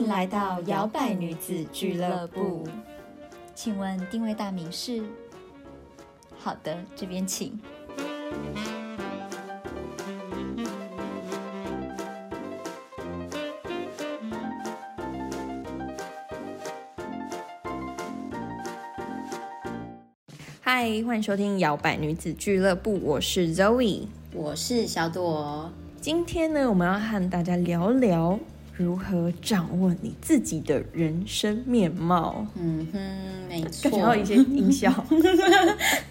[0.00, 2.66] 迎来到摇摆女子俱乐部。
[3.54, 5.02] 请问定位大名是？
[6.38, 7.60] 好的，这边请。
[20.62, 25.70] 嗨，欢迎收听摇摆女子俱乐部，我是 Zoe，我是小朵。
[26.00, 28.40] 今天呢，我们要和大家聊聊
[28.80, 32.46] 如何掌握你自己的人生面貌。
[32.54, 32.98] 嗯哼，
[33.46, 33.90] 没错。
[33.90, 34.90] 感觉到一些音效。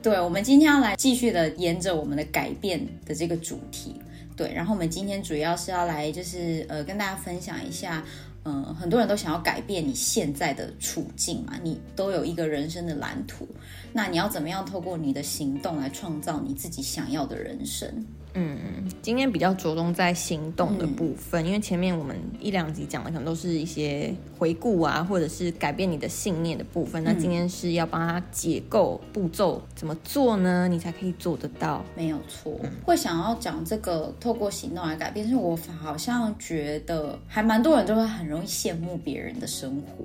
[0.00, 3.96] 对，我们今天要来继续的沿着我们的改变的这个主题。
[4.36, 8.04] 对，然后我们今天主要是要来就是呃跟大家分享一下。
[8.48, 13.44] 嗯，很多人都想要改变你现在的处境嘛，你都有一个人生的蓝图，
[13.92, 18.06] 那你要怎么样透过你的行动来创造你自己想要的人生？
[18.38, 18.58] 嗯，
[19.00, 27.02] 今天比较着重在行动的部分，因为前面我们一两集讲的可能都是一些回顾啊，或者是改变你的信念的部分。
[27.02, 30.68] 那今天是要帮他解构步骤，怎么做呢？
[30.68, 31.82] 你才可以做得到？
[31.96, 40.04] 没有错，会想要讲这个透过行动来改变，是我好像觉得还蛮多人就会很容易羡慕别人的生活。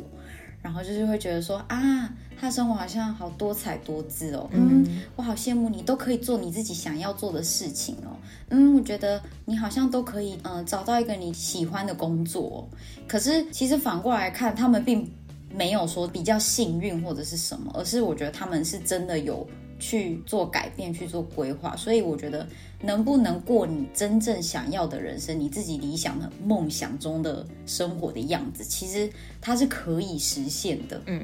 [0.62, 2.10] 然后就是会觉得说啊，
[2.40, 8.16] 他生活好像好多彩多姿哦，嗯，我好羡慕你，都可以做你自己想要做的事情哦，
[8.50, 12.68] 嗯，我觉得你好像都可以，嗯，找到一个你喜欢的工作。
[13.08, 15.10] 可是其实反过来看，他们并
[15.54, 19.48] 没有说比较幸运或者是什么，而是我觉得他们是真的有。
[19.82, 22.48] 去做改变，去做规划，所以我觉得
[22.82, 31.02] 能不能过你真正想要的人生，你自己理想的梦想中的生活的样子，其实它是可以实现的。
[31.08, 31.22] 嗯。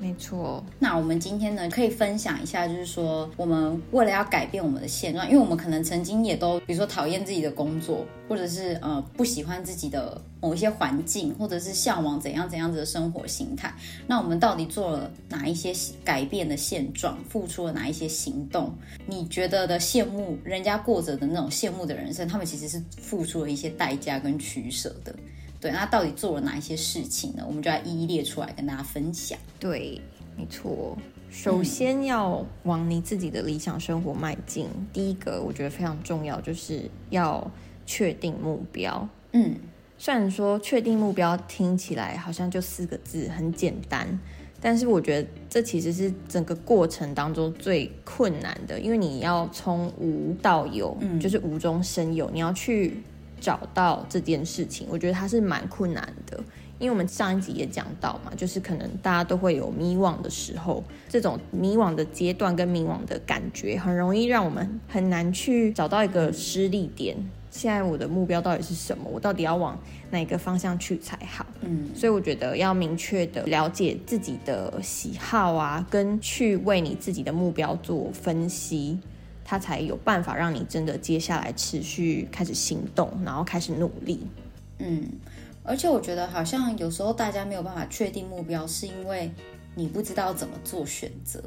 [0.00, 13.70] 没错，那我们今天呢，可以分享一下，就是说，我们为了要改变我们的现状，因为我们可能曾经也都，比如说讨厌自己的工作，或者是呃不喜欢自己的某一些环境，或者是向往怎样怎样子的生活形态。
[14.06, 15.70] 那我们到底做了哪一些
[16.02, 18.72] 改变的现状，付出了哪一些行动？
[19.06, 25.14] 你觉得的羡慕人家过着的那种羡慕的人生，他们其实是付出了一些代价跟取舍的。
[25.60, 27.44] 对，那到底做了哪一些事情呢？
[27.46, 29.38] 我们就要一一列出来跟大家分享。
[29.58, 30.00] 对，
[30.36, 30.96] 没错。
[31.30, 37.48] 首先要往你自己的理想生活迈进，第一个我觉得非常重要，就是要
[37.84, 39.06] 确定目标。
[39.32, 39.54] 嗯，
[39.98, 44.18] 虽然说确定目标听起来好像就四个字，很简单，
[44.62, 53.02] 但是我觉得这其实是整个过程当中最困难的，因为你要从无到有，嗯就是无中生有，你要去。
[53.40, 56.38] 找到这件事情，我觉得它是蛮困难的，
[56.78, 67.16] 因为我们上一集也讲到嘛，就是可能大家都会有迷惘的时候，这种迷惘的阶段跟迷惘的感觉，很容易让我们很难去找到一个失力点。
[67.50, 69.10] 现在我的目标到底是什么？
[69.12, 69.76] 我到底要往
[70.12, 71.44] 哪个方向去才好？
[71.62, 79.00] 嗯，所以我觉得要明确的了解自己的喜好啊，跟去为你自己的目标做分析。
[79.50, 84.24] 他才有办法让你真的接下来持续开始行动，然后开始努力。
[84.78, 85.04] 嗯，
[85.64, 89.28] 而且我觉得好像有时候大家没有办法确定目标，是因为
[89.74, 91.42] 你不知道怎么做选择。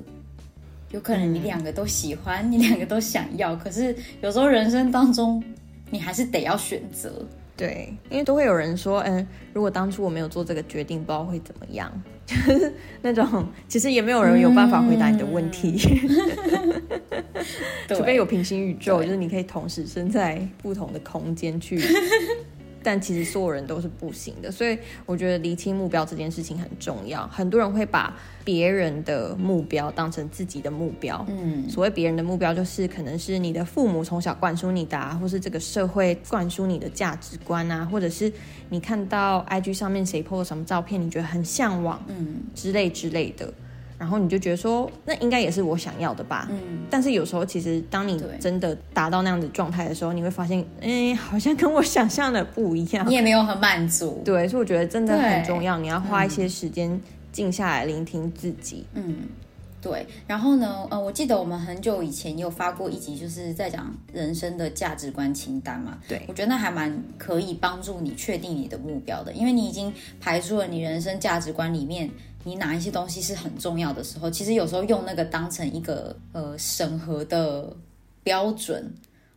[0.91, 5.41] 有可能你两个都喜欢，你两个都想要，可是有时候人生当中
[5.89, 7.25] 你还是得要选择。
[7.55, 11.91] 对，因为都会有人说，嗯，如果当初我没有做这个决定，不知道会怎么样。
[12.25, 15.77] 就 是那种，其实也没有人有办法回答你的问题，
[17.89, 21.79] 除非有平行宇宙，就是你可以同时身在不同的空间去。
[22.83, 27.25] 但其实所有人都是不行的，所以我觉得厘清目标这件事情很重要。
[27.27, 38.31] 很多人会把别人的目标当成自己的目标，嗯，所谓别人的目标就是可能是你的父母从小灌输你的，或是这个社会灌输你的价值观啊，或者是
[38.69, 43.53] 你看到 IG 上面谁 po 了什么照片，你觉得很向往，嗯，之类之类的。
[44.03, 46.45] 然后你就觉得说，那应该也是我想要的吧。
[46.51, 46.79] 嗯。
[46.89, 53.07] 但是有时候，其实当你真的达到那样的状态的时候，你会发现，哎，好像跟我想象的不一样。
[53.09, 54.21] 你也没有很满足。
[54.25, 56.99] 对，所以我觉得真的很重要，你要花一些时间
[57.31, 58.85] 静下来聆听自己。
[58.93, 59.19] 嗯，
[59.81, 60.05] 对。
[60.27, 65.97] 然后呢，呃，我记得我们很久以前有发过一集，就是在讲人生的价值观清单嘛。
[66.09, 66.21] 对。
[66.27, 72.09] 我觉得那还蛮可以帮助你确定你的目标的，因为你已经排除了你人生价值观里面。
[72.43, 77.75] 你哪一些东西是很重要的时候，其实有时候用那个当成一个呃审核的
[78.23, 78.93] 标准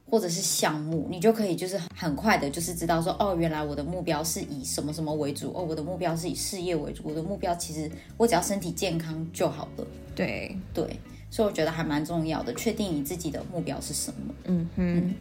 [0.08, 9.87] 或者是项目，你就可以就是很快的，就是知道说哦，原来我的目标是以什么什么为主哦，我的目标是以事业为主，我的目标其实我只要身体健康就好了。
[10.14, 10.99] 对对，
[11.31, 14.35] 所以我觉得还蛮重要的，确定你自己的目标是什么。
[14.44, 15.14] 嗯哼。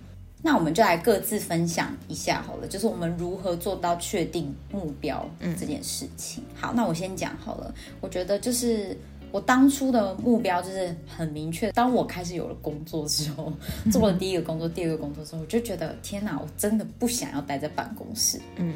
[0.45, 5.27] 那我们就来各自分享一下好了，就是我们如何做到确定目标
[5.59, 6.44] 这件事情。
[6.53, 8.95] 好，那我先讲好了，我觉得就是。
[9.36, 11.70] 我当初的目标就是很明确。
[11.74, 13.52] 当我开始有了工作之后，
[13.92, 18.40] 做了第一个工作、第二个工作之后，我就觉得天哪，我真的不想要待在办公室。
[18.56, 18.74] 嗯，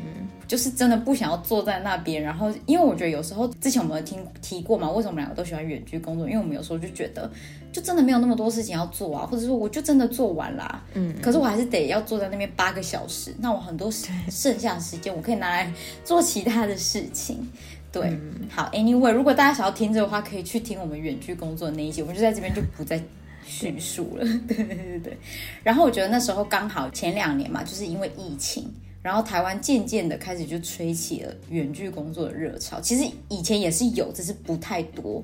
[0.49, 2.21] 就是真的不想要坐在那边。
[2.21, 6.27] 然后，因为我觉得有时候之前我们有听提过嘛，为什么我们两个都喜欢远距工作？
[6.27, 7.31] 因为我们有时候就觉得，
[7.71, 10.83] 就真的没有那么多事情要做啊，或者说我就真的做完啦。
[10.93, 13.33] 嗯，可是我还是得要坐在那边八个小时。
[13.39, 15.71] 那我很多剩下的时间，我可以拿来
[16.03, 17.47] 做其他的事情。
[17.91, 18.15] 对，
[18.49, 23.01] 好，Anyway，如果大家想要听这个话，可以去听我们远距工作的那一集，我们就在这边就不再
[23.43, 24.23] 叙述了。
[24.47, 25.17] 对对对对。
[25.63, 28.71] 然后我觉得那时候刚好前两年嘛，就是因为疫情，
[29.01, 32.79] 然后台湾渐渐的开始就吹起了远距工作的热潮。
[32.79, 35.19] 其实以前也是有，只是不太多。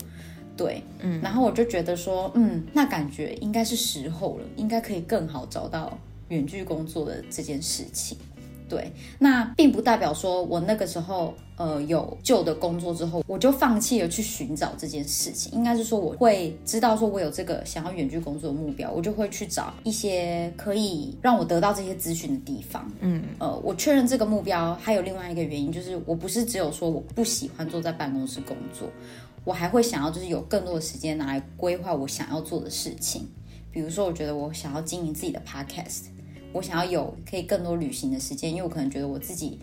[0.58, 1.22] 对，嗯。
[1.22, 5.96] 然后我就觉得说，嗯，那感觉应该是时候了，应该可以更好找到
[6.30, 8.18] 远距工作的这件事情。
[8.68, 15.52] 对，那并不代表说我那个时候呃有旧的工作之后，我就放弃了去寻找这件事情。
[15.54, 22.92] 应该是说我会知道说我有这个想要远距工作的目标，我就会去找一些可以让我得到这些资讯的地方。
[23.02, 28.90] 嗯，呃，我确认这个目标还有另外一个原因，就是我不是只有说我不喜欢坐在办公室工作，
[29.44, 33.28] 我还会想要就是有更多的时间拿来规划我想要做的事情。
[33.72, 36.06] 比如说，我觉得我想要经营自己的 podcast。
[36.56, 39.60] 我想要有可以更多旅行的时间，因为我可能觉得我自己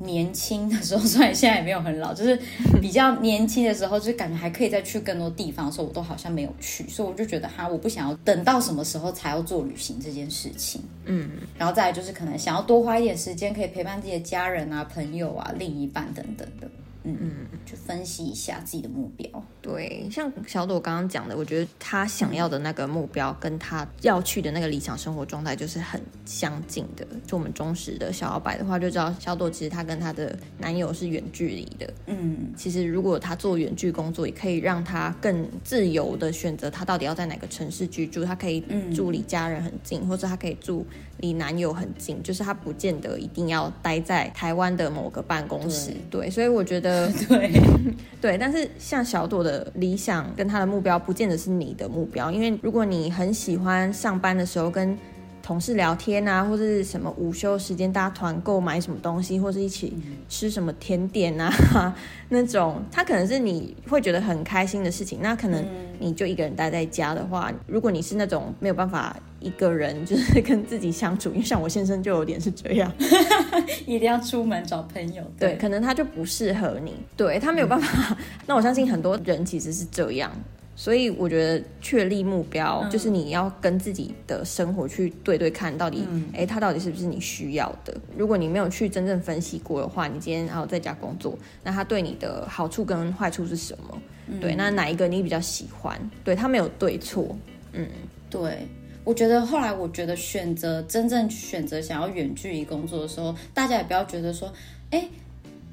[0.00, 2.36] 年轻的时候， 虽然现在也没有很老，就是
[2.80, 10.80] 比较年轻的时候，就感觉还可以再去更多地方的时候，我都好像没有去，所以我就觉得哈，我不想要等到什么时候才要做旅行这件事情。
[11.04, 16.68] 嗯，然后再来就是可能想要多花一点时间，可以陪伴自己的家人啊、朋友啊、另一半等等的。
[17.04, 17.30] 嗯嗯，
[17.66, 19.28] 去分析一下自己的目标。
[19.60, 27.06] 对，像小朵刚刚讲的，我觉得她想要的那个目标，跟她要去的那个理想生活状态，就是很相近的。
[27.26, 31.92] 就我们忠实的小老白的话，就知道小朵其实她跟她的男友是远距离的。
[32.06, 38.24] 嗯，其实如果她做远距工作，也可以让她更自由的选择她到底要在哪个城市居住。
[38.24, 38.62] 她可以
[38.94, 40.86] 住离家人很近，或者她可以住
[41.18, 45.92] 离男友很近，就是她不见得一定要待在台湾的某个办公室。
[46.10, 46.91] 对，所以我觉得。
[47.28, 47.62] 对
[48.20, 52.30] 对，但是像小朵的理想跟他的目标，不见得是你的目标。
[52.30, 54.96] 因为如果你很喜欢上班的时候跟
[55.42, 59.92] 同事聊天啊，或者是什么午休时间大家团购买什么东西，或者一起
[60.28, 61.94] 吃什么甜点啊，
[62.30, 65.18] 那种，他可能是你会觉得很开心的事情。
[65.20, 65.64] 那可能
[65.98, 69.16] 你就一个人待在家的话，如果你是那种没有办法。
[69.42, 72.92] 一个人就是跟自己相处，因为像我先生就有点是这样，
[73.86, 75.22] 一定要出门找朋友。
[75.38, 78.16] 对，可能他就不适合你，对他没有办法。
[78.46, 80.30] 那我相信很多人其实是这样，
[80.76, 87.94] 所以我觉得确立目标就是你要跟自己的生活去对对看，到底哎，他到底是不是你需要的？
[88.16, 93.98] 如果你没有去真正分析过的话，你今天然后在家工作，那他对你的好处跟坏处是什么？
[94.40, 95.98] 对，那哪一个你比较喜欢？
[96.24, 97.36] 对他没有对错，
[97.72, 97.86] 嗯，
[98.30, 98.66] 对。
[99.04, 104.52] 我觉得后来，我觉得选择真正选择想要远距离工作的时候，大家也不要觉得说，
[104.90, 105.08] 哎，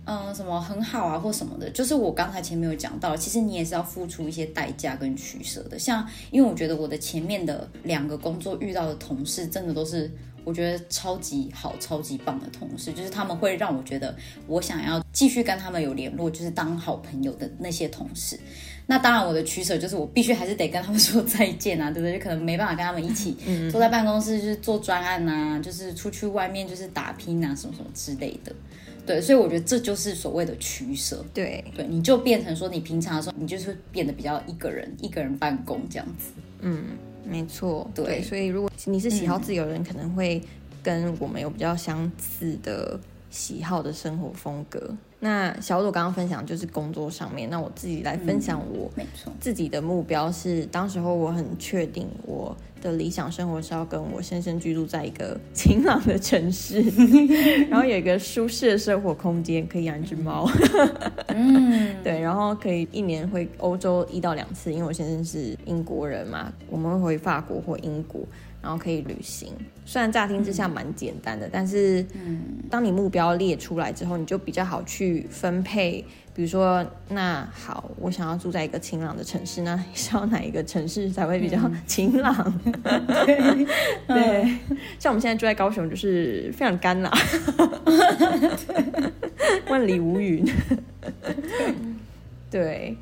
[0.05, 1.69] 嗯，什么很好啊或什么的。
[1.69, 5.77] 就是我刚才前面有讲到，其实你也是要付出一些代价跟取舍的。
[5.77, 10.11] 像，因为我觉得我的前面的两个工作遇到的同事，真的都是
[10.43, 14.15] 我觉得超级好、超级棒的同事，就是他们会让我觉得
[14.47, 18.39] 我想要继续跟他们有联络，就是当好朋友的那些同事。
[18.89, 22.17] 那当然，我的取舍就是我必须还是得跟他们说再见啊，对不对？
[22.17, 23.37] 就可能没办法跟他们一起
[23.69, 28.51] 坐在办公室，就是做专案啊，就是出去外面就是打拼啊，什么什么之类的。
[29.05, 31.23] 对，所以我觉得这就是所谓的取舍。
[31.35, 36.31] 对对，你就变成说，你平常的时候，你就是变得比较一个人，一个人办公这样子。
[36.61, 36.85] 嗯，
[37.23, 37.87] 没错。
[37.93, 40.41] 对，所以如果你是喜好自由人，可能会
[40.81, 44.95] 跟我们有比较相似的喜好的生活风格。
[45.21, 48.89] 那小朵刚刚分享就是工作上面，那我自己来分享我
[49.39, 56.81] 自己的目标是，当时候我很确定我的理想生活是要跟我先生居住在一个晴朗的城市，
[57.69, 60.49] 然后有一个舒适的生活空间，可以养一只猫，
[61.27, 68.21] 嗯， 对，然后可以一年回欧洲一到两次，因为我先生是英国人嘛，我们会回法国或英国。
[68.61, 69.53] 然后可以旅行，
[69.85, 76.03] 虽然乍听之下蛮简单的，但是，嗯，当你目标列出来之后，你就比较好去分配。
[76.35, 82.59] 比如说，那好，我想要住在一个晴朗的城市，那需要哪一个城市才会比较晴朗？
[84.07, 84.57] 对，
[84.97, 87.11] 像我们现在住在高雄，就是非常干啦，
[89.69, 90.45] 万里无云。
[92.51, 92.95] 对，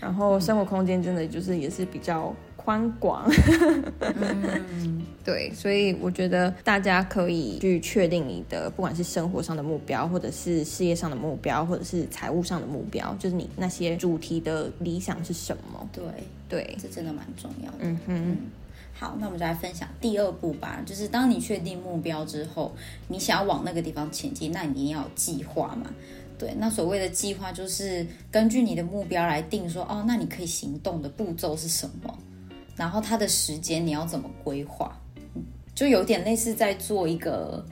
[0.00, 2.32] 然后生活空间真的就是也是比较。
[2.64, 3.28] 宽广。
[4.00, 15.88] 嗯， 对，所以我觉得大家可以去确定你的，不管是生活上的目标，或者是事业上的目标，或者是财务上的目标，就是你那些主题的理想是什么？
[15.92, 16.04] 对，
[16.48, 17.78] 对，这真的蛮重要的。
[17.80, 18.36] 嗯哼。
[18.94, 20.80] 好，那我们就来分享第二步吧。
[20.86, 22.72] 就是当你确定目标之后，
[23.08, 25.90] 你想要往那个地方前进，那你一定要有计划嘛。
[26.38, 32.16] 对，那所谓的计划就是根据你的目标来定，说哦，那你可以行动的步骤是什么，
[32.82, 34.90] 然后它的时间你要怎么规划，
[35.72, 37.64] 就有点类似在做一个。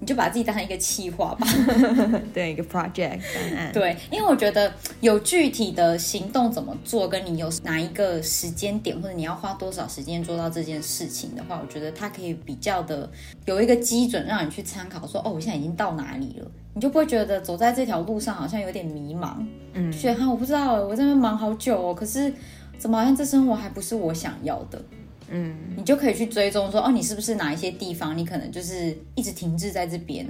[0.00, 1.46] 你就把自己当成一个企划吧，
[2.34, 3.20] 对，一个 project
[3.72, 4.70] 对，因为我觉得
[5.00, 13.08] 有具体的行动怎么做，跟你有哪一个时间点，或者你要花多少时间做到这件事情的话，我觉得它可以比较的
[13.46, 15.06] 有一个基准让你去参考。
[15.06, 19.36] 说哦，我现在已经到哪里了，你就不会觉得走在这条路上好像有点迷茫，
[19.72, 22.30] 嗯，觉得哈我不知道，我在那忙好久哦，可是
[22.78, 24.82] 怎么好像这生活还不是我想要的。
[25.30, 30.26] 嗯，你就可以去追踪说，哦，你是不是哪一些地方，你可能就是一直停滞在这边，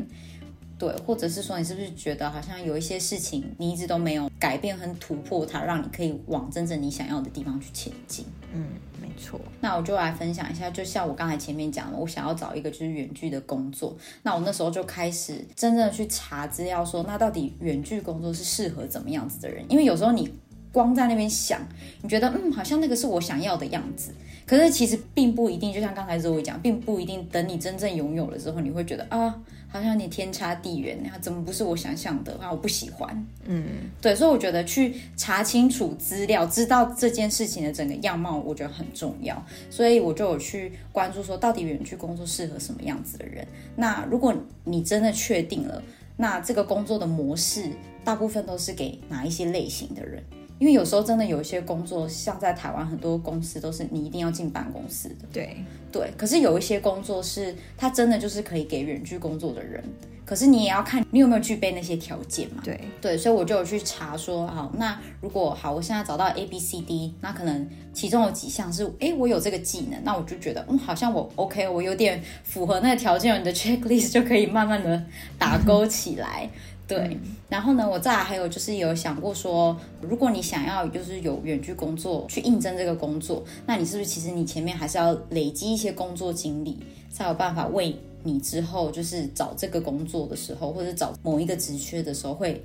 [0.79, 8.25] 对，或者是说你是不是觉得好像有一些事情你一直都没有改变和突破它，让你可以往真正你想要的地方去前进。
[8.53, 8.65] 嗯，
[9.03, 9.41] 没错。
[9.61, 19.65] 那我就来分享一下，就像我刚才前面讲的，我想要找一个就是远距的工作，那我那时候就开始真正的去查资料，说那到底远距工作是适合怎么样子的人？
[19.69, 20.33] 因为有时候你
[20.75, 21.61] 光在那边想，
[22.03, 24.11] 你觉得嗯，好像那个是我想要的样子。
[24.45, 29.35] 可是其实并不一定，就像刚才周伟讲，并不一定等你真正拥有了之后，你会觉得啊，
[29.69, 32.51] 好像你天差地远，那怎么不是我想象的啊？
[32.51, 33.65] 我不喜欢，嗯，
[34.03, 39.43] 对，所以我觉得去查清楚资料，知道这件事情的整个样貌，我觉得很重要。
[39.71, 43.47] 所以我就有去关注说，到底远距工作适合什么样子的人？
[43.77, 45.83] 那如果你真的确定了，
[46.19, 47.71] 那这个工作的模式，
[48.05, 50.23] 大部分都是给哪一些类型的人？
[50.65, 55.27] 因为有时候真的有一些工作，像在台湾很多公司都是你一定要进办公室的。
[55.31, 55.55] 对
[55.93, 59.85] 对，可是有一些工作是它真的就是可以给远距工作的人，
[60.25, 62.63] 可是你也要看你有没有具备那些条件嘛。
[62.65, 75.05] 对对，所以我就有去查说，好，那如果好，我现在找到 A B C D，那可能其中有几项是，哎，我有这个技能，那我就觉得，嗯，好像我 OK，我有点符合那个条件，你的 checklist 就可以慢慢的
[75.39, 76.49] 打勾起来。
[76.87, 86.79] 对，然后呢，我再来还有就是有想过说，如果你想要就是有远距工作去应征这个工作，那你是不是其实你前面还是要累积一些工作经历，
[87.11, 92.63] 才有办法为你之后就是找这个工作的时候，或者找某一个职缺的时候会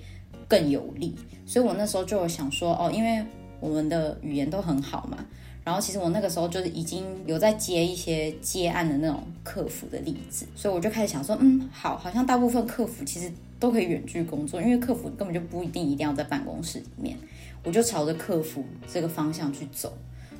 [0.50, 1.16] 更有利。
[1.46, 3.24] 所以我那时候就有想说，哦，因为
[3.62, 5.26] 我们的语言都很好嘛。
[5.64, 17.18] 然后其实我那个时候就是已经有在接一些接案的那种客服的例子，所以我就开始想说，嗯，好，好像大部分客服其实都可以远距工作，因为客服根本就不一定一定要在办公室里面，
[17.64, 19.92] 我就朝着客服这个方向去走，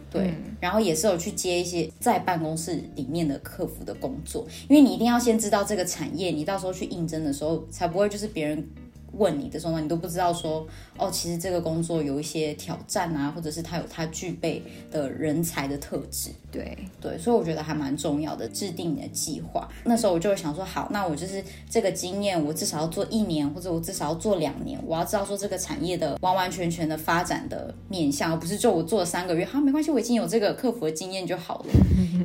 [0.10, 8.66] 对，然后也是有去接一些在办公室里面的客服的工作，因为你一定要先知道这个产业，你到时候去应征的时候才不会就是别人。
[9.14, 10.66] 问你的时候呢，你都不知道说
[10.98, 14.62] 哦，其实这个工作有一些挑战啊，或者是他有他具备
[14.92, 16.30] 的人才的特质。
[16.52, 19.70] 对对，所以我觉得还蛮重要的，制定你的计划。
[19.84, 31.66] 那时候我就想说，好，那我就是这个经验，我至少要做一年，或者我至少要做两年，我要知道说这个产业的完完全全的发展的面向，而不是就我做了三个月，好，没关系，我已经有这个客服的经验就好了。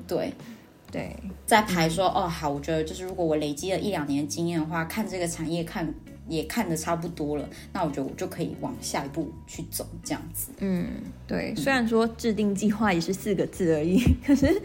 [0.08, 0.32] 对
[0.90, 1.14] 对，
[1.44, 5.92] 在排说哦，好，我觉得就是如果我累积了一两年经验的话，看这个产业看。
[6.28, 10.50] 也看的差不多了，那我觉得我就可以往下一步去走，这样子。
[10.58, 10.86] 嗯，
[11.26, 11.54] 对。
[11.54, 14.60] 虽然说制定计划也是四个字而已， 可是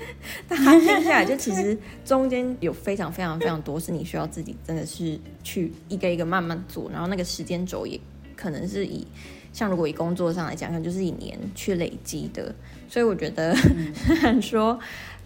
[0.48, 8.00] 大家听下来，就其实中间有非常非常非常多是你需要自己真的是去一个一个慢慢做，然后那个时间轴也
[8.36, 9.06] 可能是以
[9.52, 12.56] 像如果以工作上来讲，可能就是以年去累积的。
[12.88, 13.54] 所以我觉得
[13.94, 14.80] 虽然说。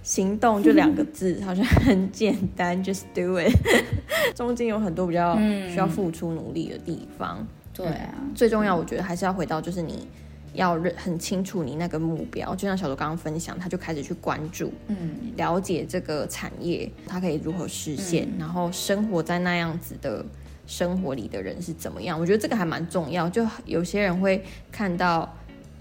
[0.03, 3.55] 行动就两个字， 好像很简单，just do it。
[4.35, 5.37] 中间有很多比较
[5.69, 7.45] 需要付出努力的地方。
[7.73, 10.07] 对啊，最重要，我觉得还是要回到，就是你
[10.53, 12.53] 要认很清楚你那个目标。
[12.53, 20.23] 就像小周刚刚分享，他就开始去关注，嗯，了解这个产业，它可以如何实现，然后生活在那样子的
[20.67, 22.19] 生活里的人是怎么样。
[22.19, 23.29] 我觉得这个还蛮重要。
[23.29, 25.33] 就有些人会看到。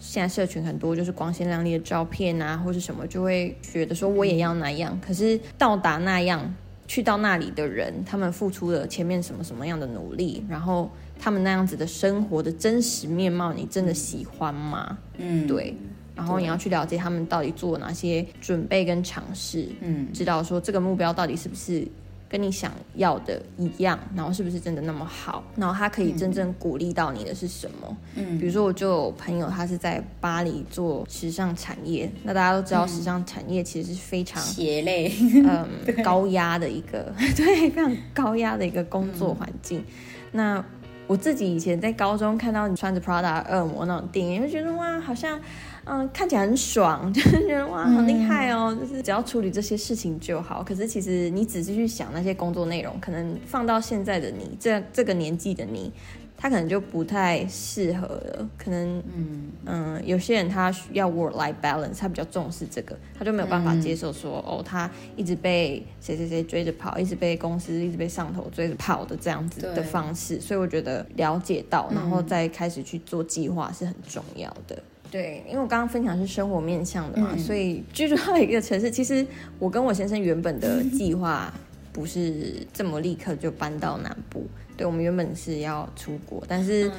[0.04, 5.00] 现在社群很多就是光鲜亮丽的照片啊，或是什么，就会觉得说我也要那样。
[5.00, 6.52] 可是到达那样，
[6.88, 10.90] 去到那里的人，他们付出了前面什么什么样的努力，然后
[11.20, 14.98] 他们那样子的生活的真实面貌，你真的喜欢吗？
[15.18, 15.74] 嗯，对。
[16.14, 21.88] 然后你要去了解他们到底做哪些准备跟尝试，嗯，知道说这个目标到底是不是
[22.32, 25.44] 跟你想要的一样，然后是不是真的那么好？
[25.54, 27.96] 然后他可以真正鼓励到你的是什么？
[28.14, 35.12] 嗯，比如说我就有朋友，他是在巴黎做时尚产业，那大家都知道时尚产业其实是非常血泪，
[35.44, 35.68] 嗯，
[36.02, 39.84] 高压的一个， 对，非常高压的一个工作环境。
[40.30, 40.64] 那
[41.06, 45.38] 我自己以前在高中看到你穿着 Prada 恶魔那种电影，就觉得哇，好像。
[45.84, 48.76] 嗯，看起来很爽， 就是觉得哇，好厉害哦！
[48.78, 50.62] 就是只要处理这些事情就好。
[50.62, 55.92] 可是其实你仔细去想那些工作内容，可能放到现在的你，这这个年纪的你，
[56.36, 58.48] 他可能就不太适合了。
[58.56, 70.40] 可能嗯嗯，有些人他需要 work life balance，他比较重视这个，他就没有办法接受说哦，他一直被谁谁谁追着跑，一直被公司一直被上头追着跑的这样子的方式。
[70.40, 74.80] 所以我觉得了解到，然后再开始去做计划是很重要的。
[75.12, 79.24] 对，因为我刚刚分享是生活面向的嘛，所以居住到一个城市，其实
[79.58, 81.52] 我跟我先生原本的计划
[81.92, 84.46] 不是这么立刻就搬到南部。
[84.74, 86.90] 对，我们原本是要出国，但是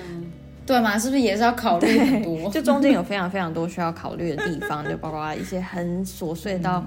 [0.63, 2.51] 对嘛，是不是也是要考虑很多？
[2.51, 6.85] 就中间有非常非常多需要考虑的地方，就包括一些很琐碎到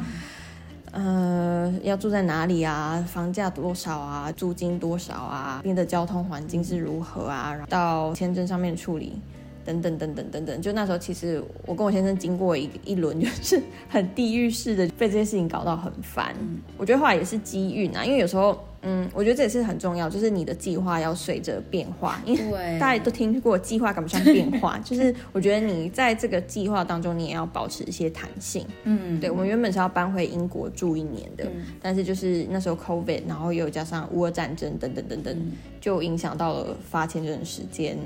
[0.92, 9.20] 呃要住在哪里啊，房价多少啊，租金多少啊，边的交通环境是如何啊，然后到签证上面处理。
[9.66, 16.34] 等等等等等等，就那时候，其实我跟我先生经过一一轮，就是很地狱式的被这些事情搞到很烦。
[16.78, 22.22] 我觉得后来也是机遇啊，因为有时候，嗯，我觉得这也是很重要，就是你的计划要随着变化。
[22.24, 28.64] 因为大家都听过计划赶不上变化，就是我觉得你在这个计划当中，你也要保持一些弹性。
[28.84, 31.44] 嗯，对，我们原本是要搬回英国住一年的，
[31.82, 37.98] 但是就是那时候 COVID，然后又加上乌俄战争等等等等，就影响到了发签证的时间。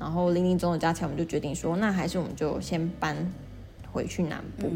[0.00, 3.14] 然后零零总总加起来，我们就决定说，那还是我们就先搬
[3.92, 4.66] 回去南部，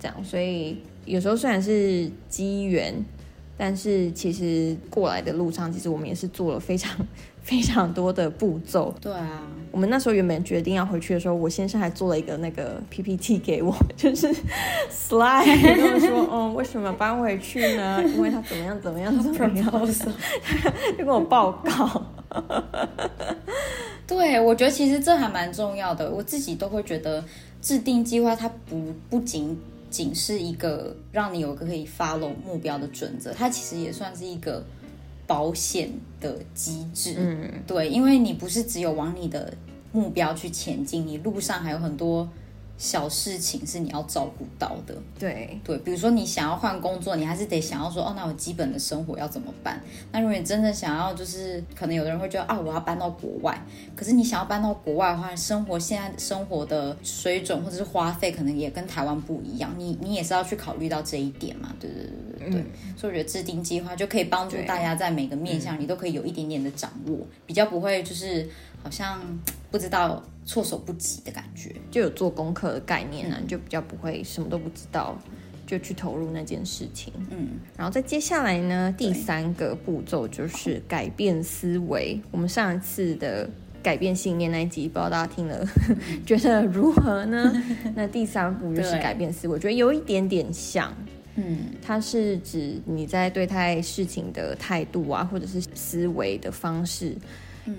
[0.00, 0.24] 这样。
[0.24, 2.94] 所以有时候虽然是机缘，
[3.58, 6.96] 但是其实过来的路上，其实我们也是做了非常
[7.42, 8.94] 非常多的步骤。
[8.98, 14.34] 对啊，我们那时候原本决定要回去的时候，我先生还做了一个那个 PPT 给我，就是
[14.90, 18.02] slide，跟我说，嗯，为什么搬回去呢？
[18.16, 19.70] 因为他怎么样怎么样怎么样，
[20.96, 22.06] 就跟我报告。
[24.06, 26.10] 对，我觉得其实这还蛮重要的。
[26.10, 27.24] 我自己都会觉得
[27.60, 29.58] 制定计划，它不不仅
[29.90, 34.64] 仅是一个让你有个可以 follow 目标的准则，它其实也算是一个
[35.26, 37.14] 保险的机制。
[37.18, 39.52] 嗯，对，因为你不是只有往你的
[39.92, 42.28] 目标去前进，你路上还有很多。
[42.78, 45.58] 小事情是你要照顾到的，对。
[45.64, 49.80] 对，比如说你想要换工作，你还是得想要说，哦，那我基本的生活要怎么办？
[50.12, 53.58] 那如果你真的想要，就是可能有的人会觉得啊，我要搬到国外，
[53.94, 62.02] 可是你想要搬到国外的话，生活现在生活的水准或者是花费，可能也跟台湾不一样，你你也是要去考虑到这一点嘛，对对
[62.38, 62.64] 对对对，
[62.96, 68.48] 所以我觉得制定计划就可以帮助大家在每个面向你都可以有一点点的掌握，比较不会就是
[68.86, 69.20] 好像
[69.70, 70.22] 不知道。
[70.48, 75.18] 措手不及的感觉，就有做功课的概念呢，就比较不会什么都不知道
[75.66, 77.12] 就去投入那件事情。
[77.32, 82.20] 嗯，然后再接下来呢，第三个步骤就是改变思维。
[82.30, 83.50] 我们上一次的
[83.82, 85.66] 改变信念那一集，不知道大家听了
[86.24, 87.52] 觉得如何呢？
[87.96, 90.94] 那第三步就是改变思维，我觉得有一点点像。
[91.34, 97.16] 嗯，它是指你在对待事情的态度啊，或者是思维的方式。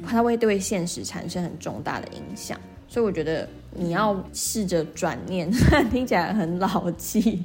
[0.05, 5.51] 它会对现实产生很重大的影响，所以我觉得你要试着转念，
[5.91, 7.43] 听起来很老气，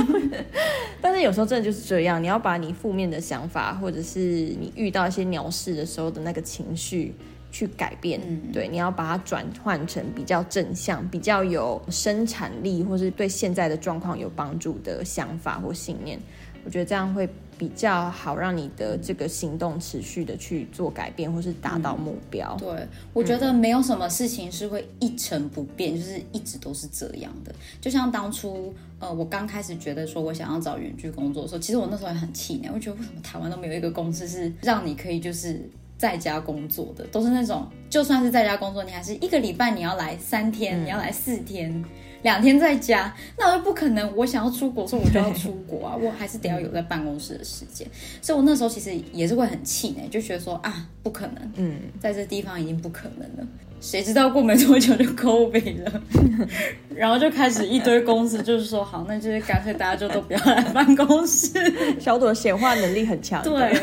[1.00, 7.14] 但是有时候真的就是这样，你要把你负面的想法，或者是你遇到一些鸟事的时候的那个情绪
[7.52, 8.20] 去改变，
[8.52, 16.18] 对，你要把它转换成比较正向、比较有生产力，或是对现在的状况有帮助的想法或信念，
[16.64, 17.28] 我觉得这样会。
[17.58, 22.56] 比较好，让你的这个行动持续的去做改变，或是达到目标。
[22.58, 27.54] 对，我觉得没有什么事情是会一成不变，就是一直都是这样的。
[27.80, 35.60] 就像当初，呃，我刚开始觉得说我想要找远距工作的时候，其实我那时候也很气馁，我觉得为什么台湾都没有一个公司是让你可以就是
[35.96, 41.84] 在家工作的，都是那种就算是在家工作，你还是一个礼拜你要来三天，你要来四天。
[42.24, 44.16] 两天在家，那我就不可能。
[44.16, 45.94] 我想要出国，说我就要出国啊！
[46.00, 47.86] 我还是得要有在办公室的时间。
[48.20, 51.52] 所以我那时候其实也是会很气馁，就觉得说啊，不可能。
[51.56, 53.46] 嗯，在这地方已经不可能了。
[53.80, 56.02] 谁知道过没多久就 COVID 了，
[56.96, 61.50] 然后就开始一堆公司就是说好，那就是干脆大家就都不要来办公室。
[62.00, 63.74] 小朵显化能力很强，对，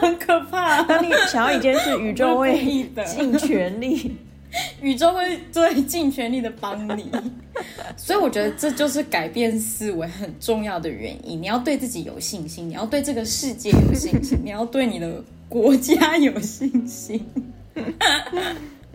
[0.00, 0.82] 很可怕。
[0.82, 4.16] 当你想要一件事，宇宙会尽全力。
[4.82, 7.10] 宇宙会最尽全力的帮你。
[7.96, 11.40] 所以我觉得这就是改变思维很重要的原因。
[11.40, 17.24] 你要对自己有信心，你要对这个世界有信心，你要对你的国家有信心。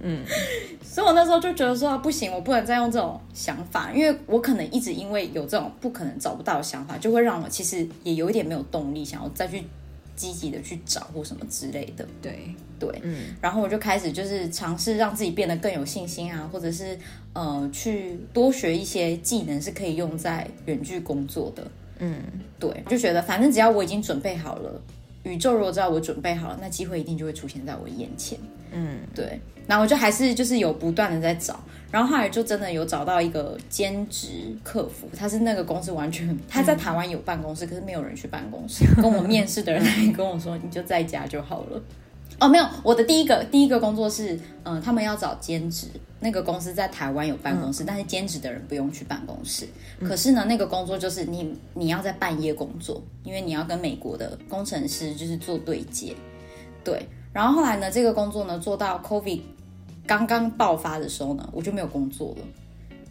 [0.02, 0.24] 嗯，
[0.84, 9.64] 所以我那时候就觉得说不行，我不能再用这种想法，因为我可能一直因为有这种不可能找不到的想法，就会让我其实也有一点没有动力，想要再去
[10.16, 12.06] 积极的去找或什么之类的。
[12.22, 16.98] 对对，嗯，然后我就开始就是尝试让自己变得更有信心啊，或者是
[17.34, 21.66] 呃去多学一些技能是可以用在远距工作的。
[22.00, 22.22] 嗯，
[22.60, 24.82] 对，就觉得反正只要我已经准备好了，
[25.26, 28.40] 宇宙如果知道我准备好了，那机会一定就会出现在我眼前。
[28.72, 29.40] 嗯，对。
[29.68, 31.60] 然后我就还是就是有不断的在找，
[31.92, 38.86] 然后后来就真的有找到一个兼职客服，他是那个公司完全他在台湾有办公室，可是没有人去办公室。
[39.02, 41.82] 跟我面试的人来跟我说，你就在家就好了。
[42.40, 45.88] 哦，没有，我的第一个第一个工作是，嗯，他们要找兼职，
[46.20, 49.66] 那个公司在台湾有办公室，但是兼职的人不用去办公室。
[50.02, 56.14] 可是呢，那个工作就是你你要在半夜工作，因为你要跟美国的工程师就是做对接，
[56.84, 57.08] 对。
[57.32, 59.42] 然后后来呢，这个工作呢做到 COVID。
[60.06, 62.46] 刚刚爆发的时候呢，我就没有工作了，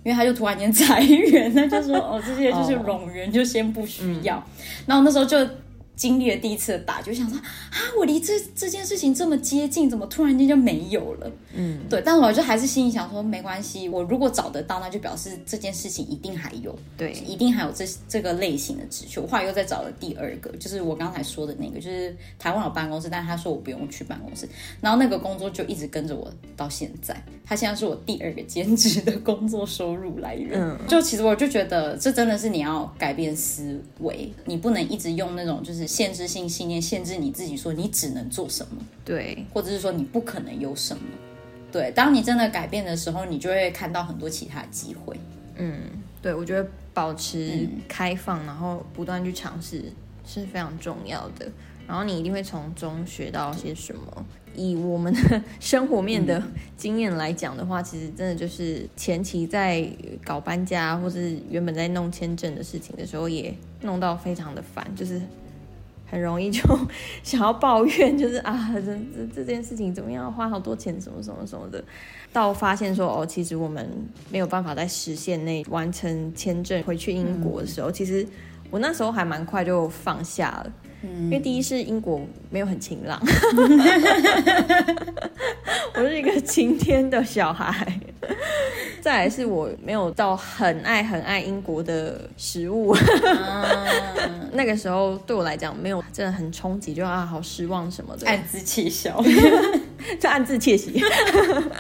[0.04, 4.40] 因为他就突然间裁员，他就说哦，这些就是冗员，就先不需要。
[4.86, 5.38] 然后那时候就。
[5.96, 11.30] 经历了第一次的打，就想说啊，我离这这件事情这么接近，怎么突然间就没有了？
[11.54, 12.02] 嗯，对。
[12.04, 19.20] 但我就还是心里想说，没关系，我如果找得到，那就表示这件事情一定还有，对，一定还有这这个类型的职缺。
[19.20, 24.48] 后来又再找了第二个，就是我刚才说的那个，就是台湾有办公室，但是他说我不用去办公室，
[24.80, 27.16] 然后那个工作就一直跟着我到现在。
[27.46, 30.58] 他现在是我第二个兼职的工作收入来源。
[30.60, 35.83] 嗯，就其实我就觉得，这真的是你要改变思维，你不能一直用那种就是。
[35.86, 41.02] 限制性信念限制你自己，说你只能做什么，对，或者是说你不可能有什么，
[41.72, 41.92] 对。
[41.94, 45.16] 当你真的改变的时候，你就会看到很多其他的机会。
[45.56, 45.80] 嗯，
[46.20, 49.84] 对，我觉得保持开放，然后不断去尝试
[50.26, 51.50] 是非常重要的。
[51.86, 54.26] 然后你一定会从中学到些什么。
[54.56, 56.40] 以我们的 生活面的
[56.76, 59.84] 经验来讲的话，其实真的就是前期在
[60.24, 65.20] 搞搬家，或是原本在弄签证的事情的时候，也弄到非常的烦，就是。
[66.06, 66.60] 很容易就
[67.22, 68.82] 想要抱怨，就是啊，这
[69.14, 71.82] 这这件事情怎么样，花好多钱，什么什么什么的。
[72.32, 73.88] 到发现说哦，其实我们
[74.30, 78.26] 没有办法在时限内完成签证回去英国的时候，其实
[78.70, 80.72] 我那时候还蛮快就放下了。
[81.24, 83.20] 因为第一是英国没有很晴朗，
[85.94, 88.00] 我是一个晴天的小孩。
[89.00, 92.96] 再来是我没有到很爱很爱英国的食物，
[94.52, 99.22] 那个时候对我来讲没有真的很冲击，就啊好失望什么的，暗自气笑，
[100.20, 101.02] 就暗自窃喜。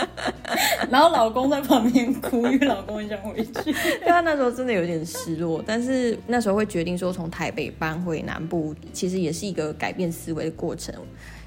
[0.90, 3.72] 然后老公在旁边哭，因为老公很想回去。
[4.00, 10.94] 对啊，那时候真的有点失落，但是那时候会决定说从台北搬回南部，其实也是一个改变思维的过程。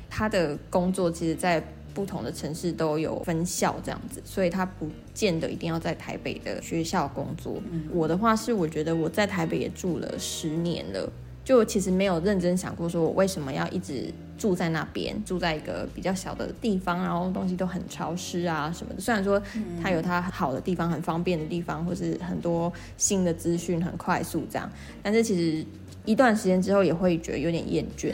[0.09, 1.63] 他的工作其实，在。
[1.93, 7.59] 不同的城市都有分校这样子，所以他不见得一定要在台北的学校工作。
[7.91, 11.11] 我的话是，我觉得我在台北也住了十年了，
[11.43, 19.01] 就其实没有认真想过，说我为什么要一直住在那边，住在一个比较小的地方，然后东西都很潮湿啊什么的。
[19.01, 19.41] 虽然说
[19.81, 24.71] 它有它好的地方，很方便的地方，或是很多新的资讯很快速这样，
[25.01, 25.65] 但是其实
[26.05, 28.13] 一段时间之后也会觉得有点厌倦。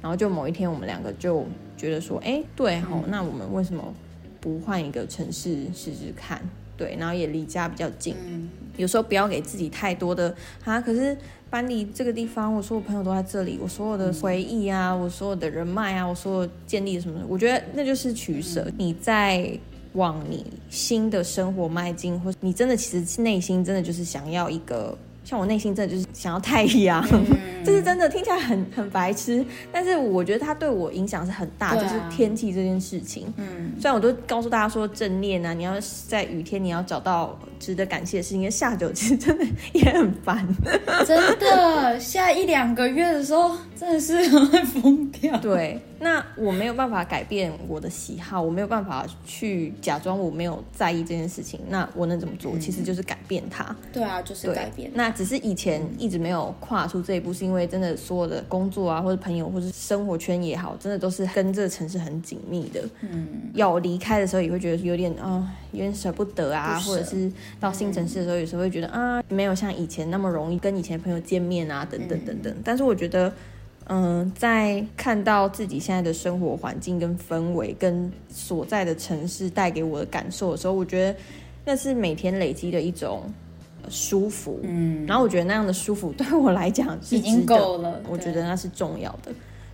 [0.00, 1.46] 然后就某一天，我们两个就。
[1.74, 3.92] 觉得说，哎，对吼，那我们为什么
[4.40, 6.40] 不换一个城市试试看？
[6.76, 8.14] 对，然后也离家比较近。
[8.76, 10.32] 有时候不要给自己太多的
[10.62, 10.80] 啊。
[10.80, 11.18] 可是
[11.52, 18.66] 搬离这个地方，我说我朋友都在这里，我所有的回忆啊，我所有的人脉啊，我所有建立的什么，我觉得那就是取舍。
[18.78, 19.50] 你在
[19.92, 24.96] 往你新的生活迈进，或你真的其实内心真的就是想要一个。
[25.24, 27.02] 像我内心真的就是想要太阳，
[27.64, 33.32] 这是真的，听起来很很白痴，但是我觉得它对我影响是很大，就是天气这件事情。
[33.36, 35.74] 嗯，虽然我都告诉大家说正念啊，你要
[36.08, 40.46] 在雨天你要找到值得感谢的事情，因为下酒其实真的也很烦，
[41.06, 45.38] 真的下一两个月的时候真的是会疯掉。
[45.40, 45.80] 对。
[46.02, 51.60] 那我没有办法改变我的喜好，我没有办法去假装我没有在意这件事情。
[51.68, 52.58] 那我能怎么做？
[52.58, 53.64] 其实就是改变它。
[53.92, 54.90] 对啊，就是改变。
[54.94, 62.82] 那只是以前一直没有跨出这一步，是因为真的所有的工作啊，或者朋友，或者生活圈也好，真的都是跟这个城市很紧密的。
[63.02, 63.28] 嗯。
[63.54, 72.52] 要离开的时候，也会觉得有点啊，有点舍不得啊，或者是到新城市的时候，有时候会觉得啊，没有像以前那么容易跟以前朋友见面啊，等等等等。
[72.64, 73.32] 但是我觉得。
[73.86, 81.18] 嗯，在看到自己现在的生活环境跟氛围，跟所在的城市带给我的感受的时候，我觉得
[81.64, 83.22] 那是每天累积的一种
[83.88, 84.60] 舒服。
[84.62, 89.32] 嗯，然后我觉得那样的舒服对我来讲已经够了，我觉得那是重要的。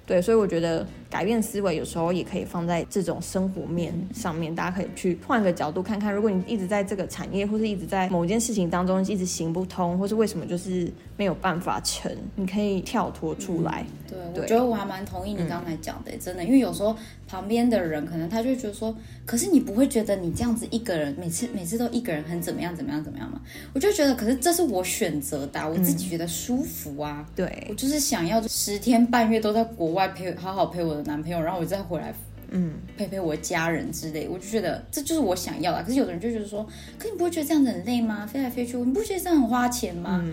[0.09, 6.11] 对，所以我觉得改变思维有时候也可以放在这种生活面上面，大家可以去换个角度看看。
[6.11, 13.85] 如果你一直在这个产业，或是一直在某件事情当中一直行不通，或是为什么就是没有办法成，你可以跳脱出来。
[14.09, 16.97] 对，我觉得我还蛮同意你刚才讲的，真的，因为有时候
[17.29, 23.41] 旁边的人可能他就觉得说，可是你不会觉得你这样子一个人，每次每次都一个人很怎么样怎么样怎么样吗？
[23.75, 27.25] 我就觉得，可是这是我选择的，我自己觉得舒服啊。
[27.37, 32.15] 对，我就是想要十天半月都在国外陪好好陪我的男朋友，然后我再回来，
[32.51, 35.83] 嗯，陪陪我的家人之类，我就觉得这就是我想要的。
[35.83, 36.67] 可是有的人就觉得说，
[36.99, 38.27] 可你不会觉得这样子很累吗？
[38.27, 40.25] 飞来飞去，你不觉得这样很花钱吗？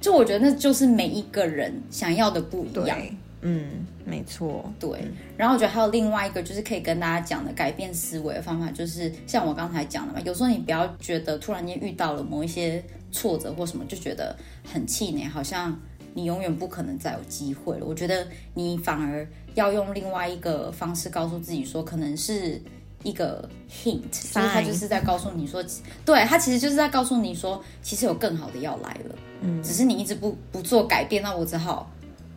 [0.00, 2.98] 就我觉得那就是每一个人想要的不一样。
[3.42, 4.70] 嗯，没错。
[4.78, 4.90] 对。
[5.36, 14.36] 然后我觉得还有另外一个就是可以跟大家讲的改变思维的方法，就是像我刚才讲的嘛，有时候你不要觉得突然间遇到了某一些挫折或什么，就觉得
[14.70, 15.78] 很气馁，好像
[16.14, 17.86] 你永远不可能再有机会了。
[17.86, 22.60] 我觉得你反而要用另外一个方式告诉自己说，可能是
[23.02, 25.64] 一个 hint，所以他就是在告诉你说，
[26.04, 29.14] 对他其实就是在告诉你说，其实有更好的要来了。
[29.40, 31.90] 嗯，只是你一直不不做改变，那我只好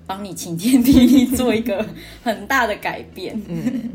[0.05, 1.85] 帮你晴天霹雳做一个
[2.23, 3.41] 很大的改变。
[3.47, 3.89] 嗯，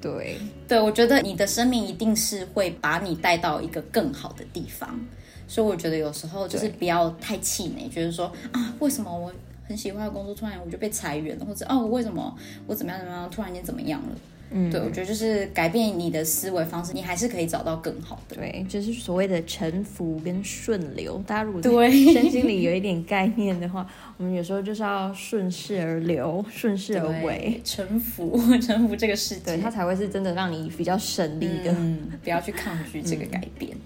[0.00, 4.98] 对对，我觉得你的生命一定是会把你带到一个更好的地方，
[5.46, 9.32] 所以我觉得有时候就是不要太气馁，觉得说啊，为什么我
[9.66, 12.34] 很喜欢的工作突然我就被裁员了，或者哦，为什么
[12.66, 14.08] 我怎么样怎么样突然间怎么样了？
[14.50, 18.36] 嗯，对，我觉得就是改变你的思维方式，你还是可以找到更好的。
[18.36, 21.22] 对，就是所谓的沉浮跟顺流。
[21.26, 31.70] 大家如果对 身心里有一点概念的话，我们有时候就是要顺势而流，顺势而为，沉浮， 沉浮这个世界，对它才会是真的让你比较省力的。
[31.72, 33.76] 嗯，不要去抗拒这个改变。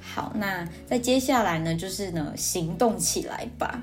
[0.00, 3.82] 好，那在接下来呢，就是呢，行动起来吧。